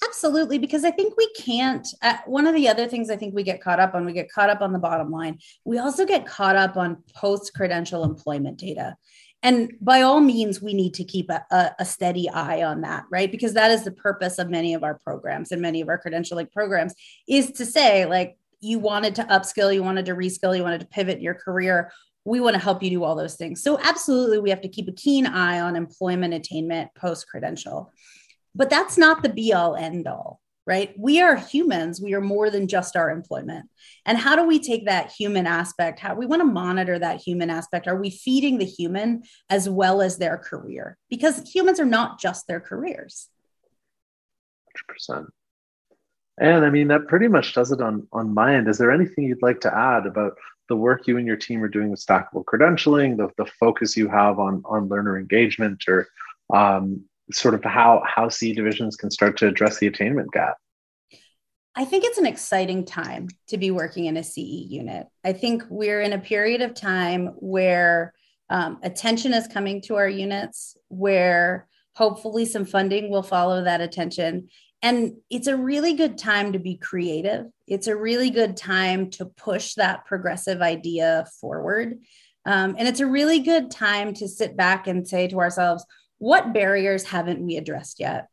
Absolutely, 0.03 0.57
because 0.57 0.83
I 0.83 0.91
think 0.91 1.15
we 1.15 1.31
can't. 1.33 1.87
Uh, 2.01 2.17
one 2.25 2.45
of 2.45 2.55
the 2.55 2.67
other 2.67 2.87
things 2.87 3.09
I 3.09 3.15
think 3.15 3.33
we 3.33 3.43
get 3.43 3.61
caught 3.61 3.79
up 3.79 3.95
on, 3.95 4.05
we 4.05 4.11
get 4.11 4.31
caught 4.31 4.49
up 4.49 4.61
on 4.61 4.73
the 4.73 4.79
bottom 4.79 5.11
line. 5.11 5.39
We 5.63 5.77
also 5.77 6.05
get 6.05 6.25
caught 6.25 6.55
up 6.55 6.75
on 6.75 7.03
post 7.15 7.53
credential 7.53 8.03
employment 8.03 8.57
data. 8.57 8.97
And 9.43 9.73
by 9.81 10.01
all 10.01 10.21
means, 10.21 10.61
we 10.61 10.73
need 10.73 10.93
to 10.95 11.03
keep 11.03 11.29
a, 11.29 11.45
a, 11.51 11.71
a, 11.79 11.85
steady 11.85 12.29
eye 12.29 12.63
on 12.63 12.79
that, 12.81 13.03
right? 13.11 13.29
Because 13.29 13.53
that 13.53 13.71
is 13.71 13.83
the 13.83 13.91
purpose 13.91 14.39
of 14.39 14.49
many 14.49 14.73
of 14.73 14.83
our 14.83 14.97
programs 14.99 15.51
and 15.51 15.61
many 15.61 15.81
of 15.81 15.89
our 15.89 16.01
credentialing 16.01 16.49
programs 16.49 16.95
is 17.27 17.51
to 17.51 17.65
say, 17.65 18.05
like, 18.05 18.37
you 18.61 18.79
wanted 18.79 19.15
to 19.15 19.23
upskill, 19.25 19.73
you 19.73 19.83
wanted 19.83 20.05
to 20.05 20.15
reskill, 20.15 20.55
you 20.55 20.63
wanted 20.63 20.79
to 20.79 20.87
pivot 20.87 21.21
your 21.21 21.33
career. 21.33 21.91
We 22.23 22.39
want 22.39 22.53
to 22.53 22.61
help 22.61 22.81
you 22.81 22.89
do 22.89 23.03
all 23.03 23.15
those 23.15 23.35
things. 23.35 23.61
So, 23.61 23.77
absolutely, 23.81 24.39
we 24.39 24.49
have 24.49 24.61
to 24.61 24.69
keep 24.69 24.87
a 24.87 24.93
keen 24.93 25.25
eye 25.25 25.59
on 25.59 25.75
employment 25.75 26.33
attainment 26.33 26.95
post 26.95 27.27
credential. 27.27 27.91
But 28.55 28.69
that's 28.69 28.97
not 28.97 29.23
the 29.23 29.29
be 29.29 29.51
all 29.51 29.75
end 29.75 30.07
all, 30.07 30.39
right? 30.65 30.93
We 30.97 31.21
are 31.21 31.35
humans. 31.35 31.99
We 32.01 32.13
are 32.13 32.21
more 32.21 32.49
than 32.49 32.67
just 32.67 32.95
our 32.95 33.09
employment. 33.09 33.69
And 34.05 34.17
how 34.17 34.35
do 34.35 34.45
we 34.45 34.59
take 34.59 34.85
that 34.85 35.11
human 35.11 35.45
aspect? 35.45 35.99
How 35.99 36.15
we 36.15 36.25
want 36.25 36.41
to 36.41 36.45
monitor 36.45 36.97
that 36.99 37.21
human 37.21 37.49
aspect? 37.49 37.87
Are 37.87 37.99
we 37.99 38.09
feeding 38.09 38.57
the 38.57 38.65
human 38.65 39.23
as 39.49 39.67
well 39.67 40.01
as 40.01 40.17
their 40.17 40.37
career? 40.37 40.97
Because 41.09 41.49
humans 41.49 41.79
are 41.79 41.85
not 41.85 42.19
just 42.19 42.47
their 42.47 42.61
careers. 42.61 43.27
100%. 45.09 45.27
And 46.39 46.65
I 46.65 46.69
mean, 46.69 46.87
that 46.87 47.07
pretty 47.07 47.27
much 47.27 47.53
does 47.53 47.71
it 47.71 47.81
on, 47.81 48.07
on 48.11 48.33
my 48.33 48.55
end. 48.55 48.67
Is 48.67 48.77
there 48.77 48.91
anything 48.91 49.25
you'd 49.25 49.43
like 49.43 49.61
to 49.61 49.77
add 49.77 50.07
about 50.07 50.33
the 50.69 50.75
work 50.75 51.07
you 51.07 51.17
and 51.17 51.27
your 51.27 51.35
team 51.35 51.61
are 51.61 51.67
doing 51.67 51.91
with 51.91 52.03
stackable 52.03 52.43
credentialing, 52.45 53.17
the, 53.17 53.29
the 53.37 53.49
focus 53.59 53.95
you 53.95 54.07
have 54.07 54.39
on, 54.39 54.63
on 54.65 54.87
learner 54.87 55.19
engagement, 55.19 55.83
or 55.87 56.07
um, 56.53 57.03
sort 57.35 57.55
of 57.55 57.63
how 57.63 58.03
how 58.05 58.29
CE 58.29 58.53
divisions 58.55 58.95
can 58.95 59.11
start 59.11 59.37
to 59.37 59.47
address 59.47 59.79
the 59.79 59.87
attainment 59.87 60.31
gap? 60.31 60.57
I 61.75 61.85
think 61.85 62.03
it's 62.03 62.19
an 62.19 62.27
exciting 62.27 62.85
time 62.85 63.29
to 63.47 63.57
be 63.57 63.71
working 63.71 64.05
in 64.05 64.17
a 64.17 64.23
CE 64.23 64.37
unit. 64.37 65.07
I 65.23 65.33
think 65.33 65.63
we're 65.69 66.01
in 66.01 66.13
a 66.13 66.19
period 66.19 66.61
of 66.61 66.75
time 66.75 67.27
where 67.37 68.13
um, 68.49 68.79
attention 68.83 69.33
is 69.33 69.47
coming 69.47 69.81
to 69.83 69.95
our 69.95 70.07
units, 70.07 70.77
where 70.89 71.67
hopefully 71.95 72.45
some 72.45 72.65
funding 72.65 73.09
will 73.09 73.23
follow 73.23 73.63
that 73.63 73.81
attention. 73.81 74.49
And 74.83 75.13
it's 75.29 75.47
a 75.47 75.57
really 75.57 75.93
good 75.93 76.17
time 76.17 76.53
to 76.53 76.59
be 76.59 76.77
creative. 76.77 77.45
It's 77.67 77.87
a 77.87 77.95
really 77.95 78.29
good 78.29 78.55
time 78.57 79.09
to 79.11 79.25
push 79.25 79.75
that 79.75 80.05
progressive 80.05 80.61
idea 80.61 81.25
forward. 81.39 81.99
Um, 82.45 82.75
and 82.77 82.87
it's 82.87 82.99
a 82.99 83.07
really 83.07 83.39
good 83.39 83.71
time 83.71 84.13
to 84.15 84.27
sit 84.27 84.57
back 84.57 84.87
and 84.87 85.07
say 85.07 85.27
to 85.29 85.39
ourselves, 85.39 85.85
what 86.23 86.53
barriers 86.53 87.03
haven't 87.03 87.45
we 87.45 87.57
addressed 87.57 87.99
yet? 87.99 88.27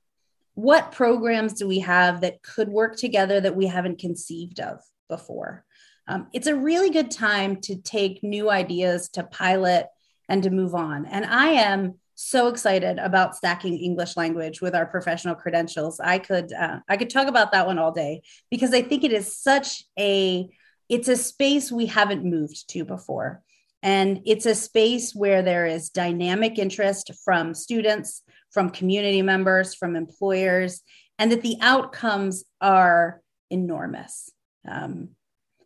what 0.54 0.92
programs 0.92 1.54
do 1.54 1.66
we 1.66 1.80
have 1.80 2.20
that 2.20 2.42
could 2.42 2.68
work 2.68 2.96
together 2.96 3.40
that 3.40 3.56
we 3.56 3.66
haven't 3.66 3.98
conceived 3.98 4.60
of 4.60 4.80
before? 5.08 5.64
Um, 6.06 6.28
it's 6.32 6.46
a 6.46 6.56
really 6.56 6.90
good 6.90 7.10
time 7.10 7.60
to 7.62 7.76
take 7.76 8.22
new 8.22 8.50
ideas, 8.50 9.08
to 9.10 9.22
pilot, 9.22 9.86
and 10.28 10.42
to 10.42 10.50
move 10.50 10.74
on. 10.74 11.06
And 11.06 11.24
I 11.24 11.50
am 11.50 11.94
so 12.14 12.48
excited 12.48 12.98
about 12.98 13.36
stacking 13.36 13.78
English 13.78 14.16
language 14.16 14.60
with 14.60 14.74
our 14.74 14.86
professional 14.86 15.34
credentials. 15.34 16.00
I 16.00 16.18
could 16.18 16.52
uh, 16.52 16.80
I 16.88 16.96
could 16.96 17.10
talk 17.10 17.28
about 17.28 17.52
that 17.52 17.66
one 17.66 17.78
all 17.78 17.92
day 17.92 18.22
because 18.50 18.74
I 18.74 18.82
think 18.82 19.04
it 19.04 19.12
is 19.12 19.34
such 19.36 19.84
a 19.98 20.48
it's 20.88 21.08
a 21.08 21.16
space 21.16 21.72
we 21.72 21.86
haven't 21.86 22.24
moved 22.24 22.68
to 22.70 22.84
before. 22.84 23.42
And 23.82 24.20
it's 24.26 24.46
a 24.46 24.54
space 24.54 25.14
where 25.14 25.42
there 25.42 25.66
is 25.66 25.88
dynamic 25.88 26.58
interest 26.58 27.10
from 27.24 27.54
students, 27.54 28.22
from 28.50 28.70
community 28.70 29.22
members, 29.22 29.74
from 29.74 29.96
employers, 29.96 30.82
and 31.18 31.32
that 31.32 31.42
the 31.42 31.56
outcomes 31.60 32.44
are 32.60 33.20
enormous. 33.50 34.30
Um, 34.68 35.10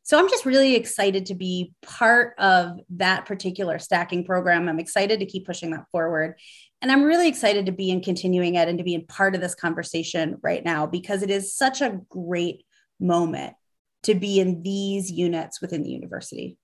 so 0.03 0.19
I'm 0.19 0.29
just 0.29 0.45
really 0.45 0.77
excited 0.77 1.27
to 1.27 1.35
be 1.35 1.73
part 1.83 2.35
of 2.39 2.79
that 2.91 3.25
particular 3.25 3.79
stacking 3.79 4.25
program. 4.25 4.69
I'm 4.69 4.79
excited 4.79 5.21
to 5.21 5.27
keep 5.27 5.47
pushing 5.47 5.71
that 5.71 5.87
forward. 5.91 6.39
And 6.83 6.93
I'm 6.93 7.05
really 7.05 7.27
excited 7.27 7.67
to 7.67 7.73
be 7.73 7.89
in 7.89 8.03
continuing 8.03 8.57
it 8.57 8.69
and 8.69 8.77
to 8.77 8.85
be 8.85 8.95
in 8.95 9.07
part 9.07 9.35
of 9.35 9.41
this 9.41 9.55
conversation 9.55 10.37
right 10.43 10.63
now 10.63 10.87
because 10.87 11.23
it 11.23 11.31
is 11.31 11.57
such 11.57 11.81
a 11.81 12.01
great 12.11 12.65
moment 13.01 13.55
to 14.03 14.15
be 14.15 14.41
in 14.41 14.63
these 14.63 15.11
units 15.11 15.63
within 15.63 15.83
the 15.83 15.91
university. 15.91 16.59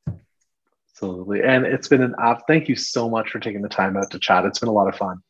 Absolutely. 1.02 1.42
And 1.42 1.64
it's 1.64 1.88
been 1.88 2.02
an 2.02 2.14
app. 2.18 2.42
Thank 2.46 2.68
you 2.68 2.76
so 2.76 3.08
much 3.08 3.30
for 3.30 3.38
taking 3.38 3.62
the 3.62 3.70
time 3.70 3.96
out 3.96 4.10
to 4.10 4.18
chat. 4.18 4.44
It's 4.44 4.58
been 4.58 4.68
a 4.68 4.72
lot 4.72 4.86
of 4.86 4.94
fun. 4.94 5.22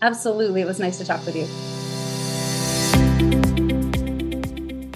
Absolutely. 0.00 0.62
It 0.62 0.64
was 0.64 0.80
nice 0.80 0.96
to 0.96 1.04
talk 1.04 1.26
with 1.26 1.36
you. 1.36 1.44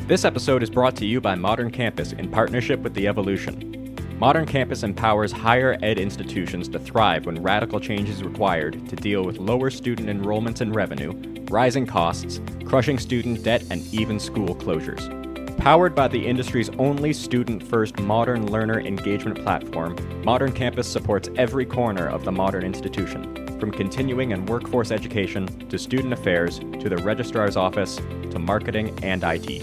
This 0.07 0.25
episode 0.25 0.63
is 0.63 0.71
brought 0.71 0.97
to 0.97 1.05
you 1.05 1.21
by 1.21 1.35
Modern 1.35 1.71
Campus 1.71 2.13
in 2.13 2.31
partnership 2.31 2.81
with 2.81 2.95
The 2.95 3.05
EvoLLLution. 3.05 4.19
Modern 4.19 4.47
Campus 4.47 4.83
empowers 4.83 5.31
higher 5.31 5.77
ed 5.83 5.99
institutions 5.99 6.69
to 6.71 6.79
thrive 6.79 7.27
when 7.27 7.43
radical 7.43 7.79
change 7.79 8.09
is 8.09 8.23
required 8.23 8.89
to 8.89 8.97
deal 8.97 9.25
with 9.25 9.37
lower 9.37 9.69
student 9.69 10.09
enrollments 10.09 10.63
and 10.63 10.75
revenue, 10.75 11.13
rising 11.51 11.87
costs, 11.87 12.41
crushing 12.65 12.99
student 12.99 13.43
debt, 13.43 13.63
and 13.69 13.83
even 13.93 14.19
school 14.19 14.55
closures. 14.55 15.22
Powered 15.63 15.95
by 15.95 16.09
the 16.09 16.27
industry's 16.27 16.71
only 16.71 17.13
student 17.13 17.63
first 17.63 18.01
modern 18.01 18.51
learner 18.51 18.81
engagement 18.81 19.41
platform, 19.45 19.97
Modern 20.25 20.51
Campus 20.51 20.89
supports 20.89 21.29
every 21.37 21.65
corner 21.65 22.09
of 22.09 22.25
the 22.25 22.33
modern 22.33 22.65
institution, 22.65 23.61
from 23.61 23.71
continuing 23.71 24.33
and 24.33 24.49
workforce 24.49 24.91
education 24.91 25.47
to 25.69 25.79
student 25.79 26.13
affairs 26.13 26.59
to 26.59 26.89
the 26.89 26.97
registrar's 27.05 27.57
office 27.57 27.95
to 28.33 28.41
marketing 28.41 28.99
and 29.05 29.23
IT. 29.23 29.61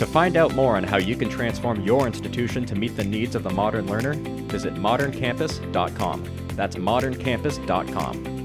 To 0.00 0.04
find 0.04 0.36
out 0.36 0.56
more 0.56 0.76
on 0.76 0.82
how 0.82 0.96
you 0.96 1.14
can 1.14 1.28
transform 1.28 1.82
your 1.82 2.08
institution 2.08 2.66
to 2.66 2.74
meet 2.74 2.96
the 2.96 3.04
needs 3.04 3.36
of 3.36 3.44
the 3.44 3.50
modern 3.50 3.86
learner, 3.86 4.14
visit 4.14 4.74
moderncampus.com. 4.74 6.24
That's 6.56 6.74
moderncampus.com. 6.74 8.43